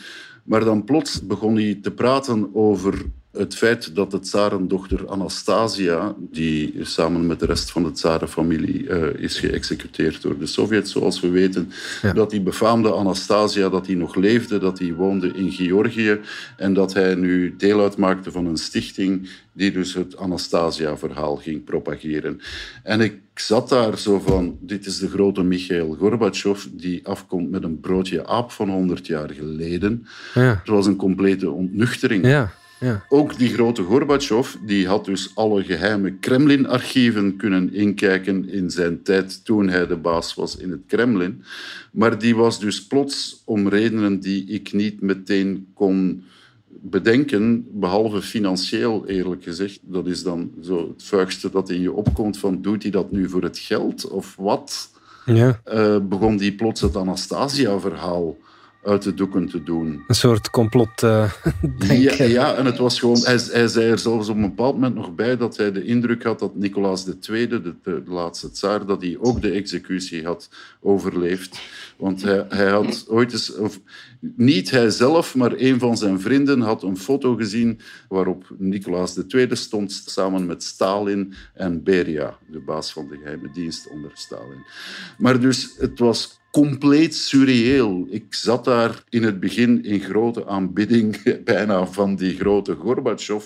Maar 0.43 0.63
dan 0.63 0.83
plots 0.83 1.27
begon 1.27 1.55
hij 1.55 1.79
te 1.81 1.91
praten 1.91 2.55
over 2.55 3.05
het 3.31 3.55
feit 3.55 3.95
dat 3.95 4.11
de 4.11 4.19
tsarendochter 4.19 5.07
Anastasia, 5.07 6.15
die 6.17 6.73
samen 6.81 7.25
met 7.27 7.39
de 7.39 7.45
rest 7.45 7.71
van 7.71 7.83
de 7.83 7.91
tsarenfamilie 7.91 8.83
uh, 8.83 9.13
is 9.17 9.39
geëxecuteerd 9.39 10.21
door 10.21 10.37
de 10.37 10.45
Sovjets, 10.45 10.91
zoals 10.91 11.19
we 11.19 11.29
weten, 11.29 11.71
dat 12.13 12.29
die 12.29 12.41
befaamde 12.41 12.93
Anastasia, 12.93 13.69
dat 13.69 13.85
hij 13.85 13.95
nog 13.95 14.15
leefde, 14.15 14.59
dat 14.59 14.79
hij 14.79 14.93
woonde 14.93 15.27
in 15.27 15.51
Georgië 15.51 16.19
en 16.57 16.73
dat 16.73 16.93
hij 16.93 17.15
nu 17.15 17.55
deel 17.57 17.81
uitmaakte 17.81 18.31
van 18.31 18.45
een 18.45 18.57
stichting 18.57 19.29
die 19.53 19.71
dus 19.71 19.93
het 19.93 20.17
Anastasia-verhaal 20.17 21.35
ging 21.35 21.63
propageren. 21.63 22.41
En 22.83 23.01
ik 23.01 23.19
zat 23.33 23.69
daar 23.69 23.97
zo 23.97 24.19
van, 24.19 24.57
dit 24.61 24.85
is 24.85 24.97
de 24.97 25.09
grote 25.09 25.43
Michail 25.43 25.95
Gorbachev 25.99 26.63
die 26.71 27.07
afkomt 27.07 27.49
met 27.49 27.63
een 27.63 27.79
broodje 27.79 28.27
aap 28.27 28.51
van 28.51 28.69
100 28.69 29.07
jaar 29.07 29.29
geleden. 29.29 30.07
Ja. 30.33 30.41
Het 30.41 30.67
was 30.67 30.85
een 30.85 30.95
complete 30.95 31.49
ontnuchtering. 31.49 32.25
Ja. 32.25 32.51
Ja. 32.81 33.05
Ook 33.09 33.37
die 33.37 33.49
grote 33.49 33.83
Gorbachev 33.83 34.55
die 34.65 34.87
had 34.87 35.05
dus 35.05 35.31
alle 35.35 35.63
geheime 35.63 36.13
Kremlin-archieven 36.13 37.35
kunnen 37.35 37.73
inkijken 37.73 38.49
in 38.49 38.69
zijn 38.69 39.03
tijd 39.03 39.45
toen 39.45 39.69
hij 39.69 39.87
de 39.87 39.95
baas 39.95 40.35
was 40.35 40.57
in 40.57 40.71
het 40.71 40.81
Kremlin. 40.87 41.43
Maar 41.91 42.19
die 42.19 42.35
was 42.35 42.59
dus 42.59 42.87
plots 42.87 43.41
om 43.45 43.67
redenen 43.67 44.19
die 44.19 44.45
ik 44.45 44.73
niet 44.73 45.01
meteen 45.01 45.67
kon 45.73 46.23
bedenken, 46.67 47.67
behalve 47.71 48.21
financieel 48.21 49.07
eerlijk 49.07 49.43
gezegd. 49.43 49.79
Dat 49.83 50.07
is 50.07 50.23
dan 50.23 50.51
zo 50.61 50.87
het 50.87 51.03
vuigste 51.03 51.49
dat 51.49 51.69
in 51.69 51.81
je 51.81 51.91
opkomt 51.91 52.37
van 52.37 52.61
doet 52.61 52.81
hij 52.81 52.91
dat 52.91 53.11
nu 53.11 53.29
voor 53.29 53.43
het 53.43 53.57
geld 53.57 54.07
of 54.07 54.35
wat? 54.35 54.89
Ja. 55.25 55.61
Uh, 55.73 55.97
begon 56.03 56.37
die 56.37 56.55
plots 56.55 56.81
het 56.81 56.95
Anastasia-verhaal 56.95 58.37
uit 58.83 59.01
de 59.01 59.13
doeken 59.13 59.47
te 59.47 59.63
doen. 59.63 60.03
Een 60.07 60.15
soort 60.15 60.49
complot 60.49 61.01
uh, 61.03 61.31
ja, 61.87 62.23
ja, 62.23 62.55
en 62.55 62.65
het 62.65 62.77
was 62.77 62.99
gewoon... 62.99 63.19
Hij, 63.23 63.39
hij, 63.51 63.67
zei 63.67 63.89
er 63.89 63.99
zelfs 63.99 64.29
op 64.29 64.35
een 64.35 64.41
bepaald 64.41 64.73
moment 64.73 64.95
nog 64.95 65.15
bij 65.15 65.37
dat 65.37 65.57
hij 65.57 65.71
de 65.71 65.83
indruk 65.83 66.23
had 66.23 66.39
dat 66.39 66.55
Nicolaas 66.55 67.05
II, 67.29 67.47
de, 67.47 67.61
de, 67.61 67.75
de 67.83 68.03
laatste 68.05 68.51
tsaar, 68.51 68.85
dat 68.85 69.01
hij 69.01 69.17
ook 69.19 69.41
de 69.41 69.51
executie 69.51 70.25
had 70.25 70.49
overleefd. 70.79 71.59
Want 71.97 72.21
hij, 72.21 72.45
hij 72.49 72.69
had 72.69 73.05
ooit 73.09 73.31
eens... 73.31 73.55
Of, 73.55 73.79
niet 74.35 74.71
hij 74.71 74.89
zelf, 74.89 75.35
maar 75.35 75.53
een 75.57 75.79
van 75.79 75.97
zijn 75.97 76.19
vrienden 76.19 76.61
had 76.61 76.83
een 76.83 76.97
foto 76.97 77.35
gezien 77.35 77.79
waarop 78.09 78.45
Nicolaas 78.57 79.17
II 79.27 79.55
stond 79.55 80.03
samen 80.05 80.45
met 80.45 80.63
Stalin 80.63 81.33
en 81.53 81.83
Beria, 81.83 82.37
de 82.51 82.59
baas 82.59 82.93
van 82.93 83.07
de 83.07 83.17
geheime 83.17 83.49
dienst 83.53 83.89
onder 83.89 84.11
Stalin. 84.13 84.65
Maar 85.17 85.39
dus 85.39 85.75
het 85.77 85.99
was 85.99 86.40
compleet 86.51 87.15
surreëel. 87.15 88.07
Ik 88.09 88.33
zat 88.33 88.65
daar 88.65 89.03
in 89.09 89.23
het 89.23 89.39
begin 89.39 89.83
in 89.83 89.99
grote 89.99 90.47
aanbidding 90.47 91.21
bijna 91.43 91.85
van 91.85 92.15
die 92.15 92.35
grote 92.35 92.75
Gorbachev. 92.75 93.45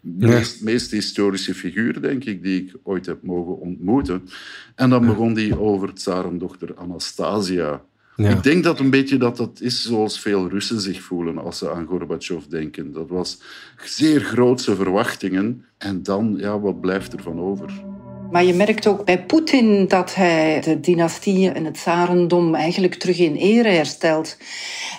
De 0.00 0.26
meest, 0.26 0.62
meest, 0.62 0.90
historische 0.90 1.54
figuur, 1.54 2.00
denk 2.00 2.24
ik, 2.24 2.42
die 2.42 2.62
ik 2.62 2.74
ooit 2.82 3.06
heb 3.06 3.22
mogen 3.22 3.58
ontmoeten. 3.58 4.28
En 4.74 4.90
dan 4.90 5.06
begon 5.06 5.34
die 5.34 5.60
over 5.60 5.94
tsarenddochter 5.94 6.74
Anastasia. 6.74 7.84
Ik 8.16 8.42
denk 8.42 8.64
dat 8.64 8.80
een 8.80 8.90
beetje 8.90 9.16
dat 9.16 9.36
dat 9.36 9.60
is 9.60 9.82
zoals 9.82 10.20
veel 10.20 10.48
Russen 10.48 10.80
zich 10.80 11.02
voelen 11.02 11.38
als 11.38 11.58
ze 11.58 11.70
aan 11.70 11.86
Gorbachev 11.86 12.44
denken. 12.44 12.92
Dat 12.92 13.08
was 13.08 13.40
zeer 13.84 14.20
grootse 14.20 14.76
verwachtingen. 14.76 15.64
En 15.78 16.02
dan, 16.02 16.34
ja, 16.38 16.60
wat 16.60 16.80
blijft 16.80 17.12
er 17.12 17.22
van 17.22 17.40
over? 17.40 17.95
Maar 18.30 18.44
je 18.44 18.54
merkt 18.54 18.86
ook 18.86 19.04
bij 19.04 19.24
Poetin 19.24 19.88
dat 19.88 20.14
hij 20.14 20.60
de 20.60 20.80
dynastie 20.80 21.50
en 21.50 21.64
het 21.64 21.74
tsarendom 21.74 22.54
eigenlijk 22.54 22.94
terug 22.94 23.18
in 23.18 23.34
ere 23.34 23.68
herstelt. 23.68 24.36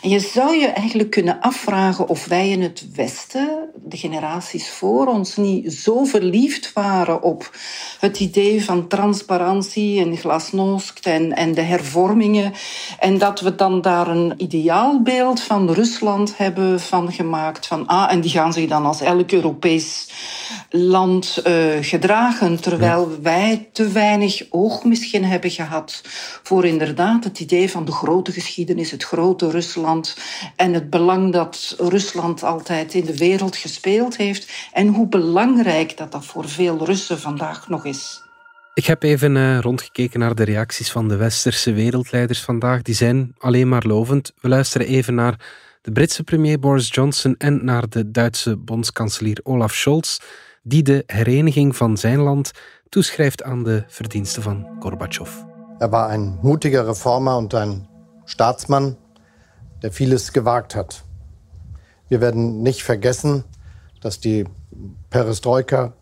En 0.02 0.10
je 0.10 0.20
zou 0.20 0.56
je 0.56 0.68
eigenlijk 0.68 1.10
kunnen 1.10 1.40
afvragen 1.42 2.08
of 2.08 2.26
wij 2.26 2.50
in 2.50 2.62
het 2.62 2.88
Westen, 2.96 3.70
de 3.76 3.98
generaties 3.98 4.70
voor 4.70 5.08
ons, 5.08 5.36
niet 5.36 5.74
zo 5.74 6.04
verliefd 6.04 6.74
waren 6.74 7.22
op 7.22 7.56
het 8.00 8.20
idee 8.20 8.64
van 8.64 8.88
transparantie 8.88 10.02
en 10.02 10.18
glasnost 10.18 11.06
en, 11.06 11.36
en 11.36 11.54
de 11.54 11.62
hervormingen. 11.62 12.54
En 13.00 13.18
dat 13.18 13.40
we 13.40 13.56
dan 13.56 13.82
daar 13.82 14.08
een 14.08 14.34
ideaalbeeld 14.38 15.42
van 15.42 15.72
Rusland 15.72 16.38
hebben 16.38 16.80
van 16.80 17.12
gemaakt. 17.12 17.68
Van, 17.68 17.88
ah, 17.88 18.12
en 18.12 18.22
die 18.22 18.32
gaan 18.32 18.54
zich 18.54 18.70
dan 18.70 18.86
als 18.86 19.02
elk 19.02 19.32
Europees 19.32 20.10
land 20.70 21.42
uh, 21.48 21.54
gedragen. 21.82 22.62
Terwijl 22.62 23.17
wij 23.22 23.70
te 23.72 23.88
weinig 23.88 24.46
oog 24.50 24.84
misschien 24.84 25.24
hebben 25.24 25.52
gehad 25.52 26.02
voor 26.44 26.66
inderdaad 26.66 27.24
het 27.24 27.40
idee 27.40 27.70
van 27.70 27.86
de 27.86 27.92
grote 27.92 28.32
geschiedenis, 28.32 28.92
het 28.92 29.04
grote 29.04 29.50
Rusland 29.50 30.18
en 30.56 30.74
het 30.74 30.90
belang 30.90 31.34
dat 31.34 31.76
Rusland 31.78 32.44
altijd 32.44 32.94
in 32.94 33.06
de 33.06 33.18
wereld 33.18 33.56
gespeeld 33.56 34.18
heeft 34.18 34.70
en 34.74 34.88
hoe 34.88 35.08
belangrijk 35.08 35.98
dat 35.98 36.12
dat 36.12 36.26
voor 36.26 36.50
veel 36.50 36.86
Russen 36.86 37.20
vandaag 37.20 37.68
nog 37.68 37.86
is. 37.86 38.26
Ik 38.74 38.86
heb 38.86 39.04
even 39.04 39.36
uh, 39.36 39.60
rondgekeken 39.60 40.20
naar 40.20 40.36
de 40.36 40.44
reacties 40.44 40.92
van 40.92 41.08
de 41.08 41.16
westerse 41.16 41.74
wereldleiders 41.74 42.42
vandaag. 42.42 42.82
Die 42.82 42.96
zijn 42.96 43.36
alleen 43.38 43.70
maar 43.70 43.84
lovend. 43.86 44.34
We 44.42 44.48
luisteren 44.48 44.88
even 44.88 45.16
naar 45.16 45.40
de 45.82 45.92
Britse 45.92 46.24
premier 46.24 46.60
Boris 46.60 46.90
Johnson 46.92 47.36
en 47.38 47.66
naar 47.66 47.90
de 47.90 48.12
Duitse 48.12 48.58
bondskanselier 48.58 49.40
Olaf 49.44 49.74
Scholz, 49.74 50.18
die 50.64 50.84
de 50.84 51.04
hereniging 51.06 51.76
van 51.76 51.98
zijn 51.98 52.20
land 52.20 52.52
toeschrijft 52.90 53.44
aan 53.44 53.64
de 53.64 53.84
verdiensten 53.88 54.44
van 54.44 54.68
Gorbatschow. 54.80 55.28
Er 55.80 55.92
war 55.92 56.10
ein 56.10 56.40
mutiger 56.42 56.88
Reformer 56.88 57.38
und 57.38 57.54
ein 57.54 57.88
Staatsmann, 58.26 58.98
der 59.82 59.92
vieles 59.92 60.34
gewagt 60.34 60.76
hat. 60.76 61.04
Wir 62.08 62.22
werden 62.22 62.64
nicht 62.64 62.84
vergessen, 62.84 63.44
dass 64.02 64.20
die 64.20 64.46
Perestroika 65.10 65.94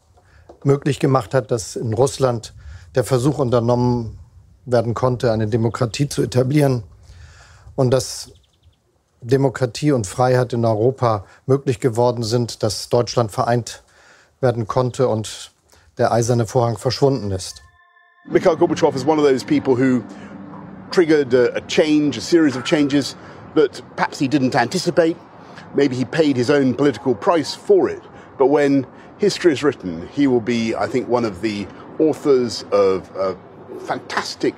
möglich 0.63 1.00
gemacht 1.00 1.34
hat, 1.34 1.52
dass 1.52 1.76
in 1.76 1.93
Russland 1.93 2.54
der 2.95 3.04
Versuch 3.04 3.38
unternommen 3.38 4.17
werden 4.65 4.93
konnte, 4.93 5.32
eine 5.32 5.48
Demokratie 5.48 6.08
zu 6.08 6.24
etablieren 6.24 6.84
und 7.76 7.91
dass 7.91 8.32
Demokratie 9.21 9.91
und 9.91 10.08
Freiheit 10.08 10.54
in 10.54 10.65
Europa 10.65 11.26
möglich 11.45 11.80
geworden 11.80 12.24
sind, 12.24 12.63
dass 12.63 12.89
Deutschland 12.89 13.32
vereint 13.32 13.84
werden 14.39 14.67
konnte 14.67 15.08
und 15.08 15.52
der 15.98 16.12
eiserne 16.12 16.46
Vorhang 16.46 16.78
verschwunden 16.78 17.32
ist. 17.32 17.62
Mikhail 18.28 18.56
Gorbachev 18.56 18.96
is 18.96 19.06
one 19.06 19.20
of 19.20 19.26
those 19.26 19.44
people 19.44 19.76
who 19.76 20.04
triggered 20.92 21.34
a, 21.34 21.56
a 21.56 21.62
change, 21.62 22.18
a 22.18 22.22
series 22.22 22.56
of 22.56 22.64
changes 22.64 23.16
that 23.54 23.82
perhaps 23.96 24.20
he 24.20 24.28
didn't 24.28 24.56
anticipate. 24.56 25.16
Maybe 25.76 25.96
he 25.96 26.06
paid 26.06 26.36
his 26.36 26.50
own 26.50 26.74
political 26.74 27.14
price 27.14 27.54
for 27.54 27.90
it. 27.90 28.02
But 28.38 28.48
when 28.48 28.86
history 29.18 29.54
is 29.54 29.64
written, 29.64 30.08
he 30.08 30.28
will 30.28 30.42
be, 30.42 30.76
I 30.76 30.88
think, 30.88 31.08
one 31.08 31.26
of 31.26 31.42
the 31.42 31.68
authors 32.00 32.66
of 32.72 33.10
a 33.16 33.38
fantastic 33.86 34.56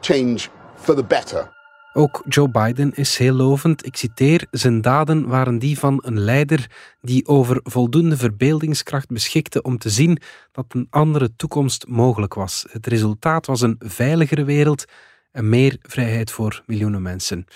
change 0.00 0.50
for 0.76 0.94
the 0.94 1.02
better. 1.02 1.50
Ook 1.92 2.22
Joe 2.28 2.48
Biden 2.50 2.94
is 2.94 3.18
heel 3.18 3.34
lovend. 3.34 3.86
Ik 3.86 3.96
citeer: 3.96 4.46
Zijn 4.50 4.80
daden 4.80 5.26
waren 5.26 5.58
die 5.58 5.78
van 5.78 6.02
een 6.04 6.18
leider 6.18 6.70
die 7.00 7.26
over 7.26 7.60
voldoende 7.62 8.16
verbeeldingskracht 8.16 9.08
beschikte 9.08 9.62
om 9.62 9.78
te 9.78 9.90
zien 9.90 10.18
dat 10.52 10.64
een 10.68 10.86
andere 10.90 11.36
toekomst 11.36 11.86
mogelijk 11.86 12.34
was. 12.34 12.66
Het 12.70 12.86
resultaat 12.86 13.46
was 13.46 13.60
een 13.60 13.76
veiligere 13.78 14.44
wereld 14.44 14.84
en 15.32 15.48
meer 15.48 15.76
vrijheid 15.82 16.30
voor 16.30 16.62
miljoenen 16.66 17.02
mensen. 17.02 17.46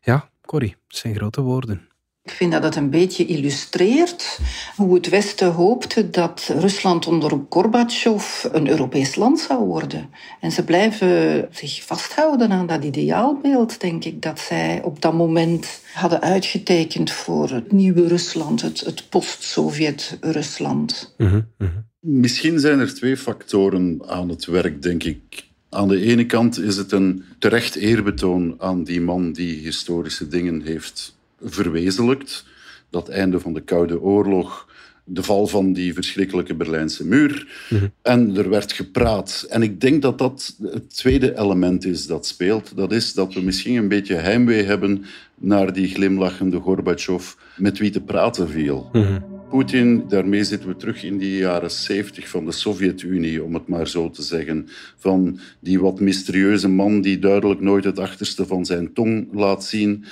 Ja, 0.00 0.30
Corrie, 0.42 0.76
zijn 0.88 1.14
grote 1.14 1.40
woorden. 1.40 1.89
Ik 2.22 2.30
vind 2.30 2.52
dat 2.52 2.62
het 2.62 2.76
een 2.76 2.90
beetje 2.90 3.26
illustreert 3.26 4.40
hoe 4.76 4.94
het 4.94 5.08
Westen 5.08 5.52
hoopte 5.52 6.10
dat 6.10 6.54
Rusland 6.58 7.06
onder 7.06 7.40
Gorbachev 7.48 8.44
een 8.52 8.68
Europees 8.68 9.14
land 9.14 9.40
zou 9.40 9.64
worden. 9.64 10.10
En 10.40 10.52
ze 10.52 10.64
blijven 10.64 11.48
zich 11.50 11.84
vasthouden 11.84 12.50
aan 12.50 12.66
dat 12.66 12.84
ideaalbeeld, 12.84 13.80
denk 13.80 14.04
ik, 14.04 14.22
dat 14.22 14.38
zij 14.38 14.82
op 14.82 15.02
dat 15.02 15.12
moment 15.12 15.80
hadden 15.92 16.20
uitgetekend 16.20 17.10
voor 17.10 17.50
het 17.50 17.72
nieuwe 17.72 18.08
Rusland, 18.08 18.62
het, 18.62 18.80
het 18.80 19.08
post-Sovjet-Rusland. 19.08 21.14
Mhm, 21.16 21.40
mhm. 21.58 21.70
Misschien 22.00 22.58
zijn 22.58 22.78
er 22.78 22.94
twee 22.94 23.16
factoren 23.16 24.02
aan 24.06 24.28
het 24.28 24.44
werk, 24.44 24.82
denk 24.82 25.04
ik. 25.04 25.48
Aan 25.70 25.88
de 25.88 26.00
ene 26.00 26.26
kant 26.26 26.58
is 26.58 26.76
het 26.76 26.92
een 26.92 27.24
terecht 27.38 27.74
eerbetoon 27.74 28.54
aan 28.58 28.84
die 28.84 29.00
man 29.00 29.32
die 29.32 29.58
historische 29.58 30.28
dingen 30.28 30.62
heeft 30.62 31.18
verwezenlijkt. 31.42 32.44
Dat 32.90 33.08
einde 33.08 33.40
van 33.40 33.52
de 33.52 33.60
Koude 33.60 34.00
Oorlog, 34.00 34.68
de 35.04 35.22
val 35.22 35.46
van 35.46 35.72
die 35.72 35.94
verschrikkelijke 35.94 36.54
Berlijnse 36.54 37.06
muur. 37.06 37.64
Mhm. 37.68 37.86
En 38.02 38.36
er 38.36 38.48
werd 38.48 38.72
gepraat. 38.72 39.46
En 39.48 39.62
ik 39.62 39.80
denk 39.80 40.02
dat 40.02 40.18
dat 40.18 40.56
het 40.62 40.96
tweede 40.96 41.38
element 41.38 41.84
is 41.84 42.06
dat 42.06 42.26
speelt. 42.26 42.76
Dat 42.76 42.92
is 42.92 43.14
dat 43.14 43.34
we 43.34 43.40
misschien 43.40 43.76
een 43.76 43.88
beetje 43.88 44.14
heimwee 44.14 44.62
hebben 44.62 45.04
naar 45.34 45.72
die 45.72 45.88
glimlachende 45.88 46.60
Gorbachev 46.60 47.32
met 47.56 47.78
wie 47.78 47.90
te 47.90 48.00
praten 48.00 48.48
viel. 48.48 48.88
Mhm. 48.92 49.18
Poetin, 49.50 50.08
daarmee 50.08 50.44
zitten 50.44 50.68
we 50.68 50.76
terug 50.76 51.04
in 51.04 51.18
die 51.18 51.36
jaren 51.36 51.70
70 51.70 52.28
van 52.28 52.44
de 52.44 52.52
Sovjet-Unie, 52.52 53.42
om 53.42 53.54
het 53.54 53.68
maar 53.68 53.88
zo 53.88 54.10
te 54.10 54.22
zeggen. 54.22 54.68
Van 54.96 55.40
die 55.60 55.80
wat 55.80 56.00
mysterieuze 56.00 56.68
man 56.68 57.00
die 57.00 57.18
duidelijk 57.18 57.60
nooit 57.60 57.84
het 57.84 57.98
achterste 57.98 58.46
van 58.46 58.64
zijn 58.64 58.92
tong 58.92 59.28
laat 59.32 59.64
zien. 59.64 60.04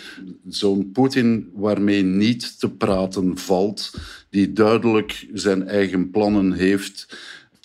Zo'n 0.48 0.90
Poetin 0.92 1.50
waarmee 1.54 2.02
niet 2.02 2.60
te 2.60 2.70
praten 2.70 3.38
valt, 3.38 3.94
die 4.30 4.52
duidelijk 4.52 5.26
zijn 5.32 5.68
eigen 5.68 6.10
plannen 6.10 6.52
heeft. 6.52 7.18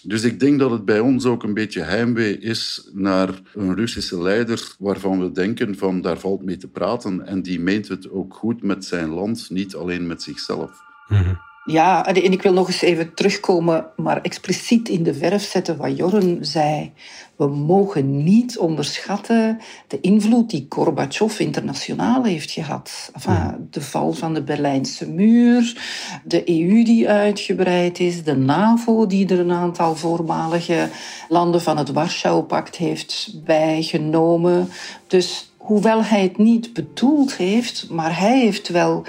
Dus 0.03 0.23
ik 0.23 0.39
denk 0.39 0.59
dat 0.59 0.71
het 0.71 0.86
bij 0.86 0.99
ons 0.99 1.25
ook 1.25 1.43
een 1.43 1.53
beetje 1.53 1.81
heimwee 1.81 2.39
is 2.39 2.89
naar 2.93 3.41
een 3.53 3.75
Russische 3.75 4.21
leider 4.21 4.75
waarvan 4.79 5.19
we 5.19 5.31
denken 5.31 5.77
van 5.77 6.01
daar 6.01 6.19
valt 6.19 6.43
mee 6.43 6.57
te 6.57 6.67
praten. 6.67 7.25
En 7.25 7.41
die 7.41 7.59
meent 7.59 7.88
het 7.88 8.09
ook 8.09 8.33
goed 8.33 8.63
met 8.63 8.86
zijn 8.86 9.09
land, 9.09 9.49
niet 9.49 9.75
alleen 9.75 10.07
met 10.07 10.21
zichzelf. 10.21 10.71
Mm 11.07 11.51
ja, 11.65 12.06
en 12.06 12.32
ik 12.32 12.41
wil 12.41 12.54
nog 12.54 12.67
eens 12.67 12.82
even 12.82 13.13
terugkomen, 13.13 13.86
maar 13.95 14.21
expliciet 14.21 14.89
in 14.89 15.04
de 15.04 15.13
verf 15.13 15.43
zetten 15.43 15.78
wat 15.78 15.97
Jorren 15.97 16.45
zei. 16.45 16.91
We 17.36 17.47
mogen 17.47 18.23
niet 18.23 18.58
onderschatten 18.58 19.60
de 19.88 19.99
invloed 20.02 20.49
die 20.49 20.65
Gorbachev 20.69 21.39
internationaal 21.39 22.23
heeft 22.23 22.52
gehad. 22.52 23.12
Enfin, 23.13 23.67
de 23.71 23.82
val 23.82 24.13
van 24.13 24.34
de 24.34 24.43
Berlijnse 24.43 25.10
muur, 25.10 25.78
de 26.23 26.49
EU 26.49 26.84
die 26.84 27.10
uitgebreid 27.10 27.99
is, 27.99 28.23
de 28.23 28.36
NAVO 28.36 29.08
die 29.08 29.28
er 29.28 29.39
een 29.39 29.52
aantal 29.52 29.95
voormalige 29.95 30.89
landen 31.30 31.62
van 31.62 31.78
het 31.78 31.91
Warschau-pact 31.91 32.76
heeft 32.76 33.32
bijgenomen. 33.45 34.69
Dus 35.08 35.52
hoewel 35.58 36.04
hij 36.04 36.21
het 36.21 36.38
niet 36.38 36.73
bedoeld 36.73 37.36
heeft, 37.36 37.89
maar 37.89 38.19
hij 38.19 38.39
heeft 38.39 38.67
wel 38.67 39.04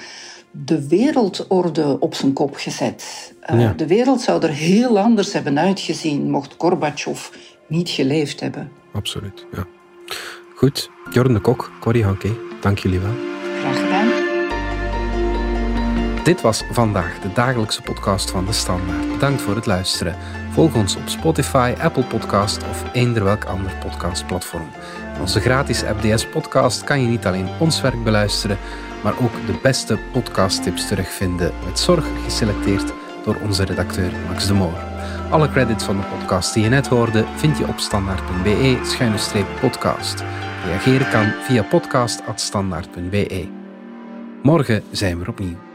de 0.62 0.88
wereldorde 0.88 1.96
op 2.00 2.14
zijn 2.14 2.32
kop 2.32 2.56
gezet. 2.56 3.32
Uh, 3.52 3.70
De 3.76 3.86
wereld 3.86 4.20
zou 4.20 4.42
er 4.42 4.50
heel 4.50 4.98
anders 4.98 5.32
hebben 5.32 5.58
uitgezien 5.58 6.30
mocht 6.30 6.54
Gorbachev 6.58 7.28
niet 7.66 7.88
geleefd 7.88 8.40
hebben. 8.40 8.70
Absoluut, 8.92 9.46
ja. 9.52 9.66
Goed, 10.54 10.90
Jorn 11.10 11.32
de 11.32 11.40
Kok, 11.40 11.72
Corrie 11.80 12.04
Hanke, 12.04 12.30
dank 12.60 12.78
jullie 12.78 13.00
wel. 13.00 13.12
Graag 13.60 13.80
gedaan. 13.80 14.22
Dit 16.24 16.40
was 16.40 16.62
vandaag 16.70 17.20
de 17.20 17.32
dagelijkse 17.32 17.82
podcast 17.82 18.30
van 18.30 18.46
De 18.46 18.52
Standaard. 18.52 19.12
Bedankt 19.12 19.42
voor 19.42 19.54
het 19.54 19.66
luisteren. 19.66 20.16
Volg 20.50 20.74
ons 20.74 20.96
op 20.96 21.08
Spotify, 21.08 21.74
Apple 21.80 22.04
Podcast 22.04 22.62
of 22.70 22.84
eender 22.92 23.24
welk 23.24 23.44
ander 23.44 23.72
podcastplatform. 23.80 24.68
In 25.14 25.20
onze 25.20 25.40
gratis 25.40 25.82
FDS 25.82 26.28
podcast 26.28 26.84
kan 26.84 27.00
je 27.00 27.06
niet 27.06 27.26
alleen 27.26 27.48
ons 27.58 27.80
werk 27.80 28.04
beluisteren, 28.04 28.58
maar 29.04 29.22
ook 29.22 29.46
de 29.46 29.58
beste 29.62 29.98
podcasttips 30.12 30.88
terugvinden 30.88 31.52
met 31.64 31.78
zorg 31.78 32.06
geselecteerd 32.24 32.92
door 33.24 33.36
onze 33.42 33.64
redacteur 33.64 34.12
Max 34.28 34.46
de 34.46 34.54
Moor. 34.54 34.78
Alle 35.30 35.50
credits 35.50 35.84
van 35.84 35.96
de 35.96 36.02
podcast 36.18 36.54
die 36.54 36.62
je 36.62 36.68
net 36.68 36.86
hoorde 36.86 37.24
vind 37.36 37.58
je 37.58 37.68
op 37.68 37.78
standaard.be-podcast. 37.78 40.24
Reageren 40.64 41.10
kan 41.10 41.26
via 41.26 41.62
podcast.standaard.be. 41.62 43.48
Morgen 44.42 44.82
zijn 44.90 45.18
we 45.18 45.28
opnieuw. 45.28 45.73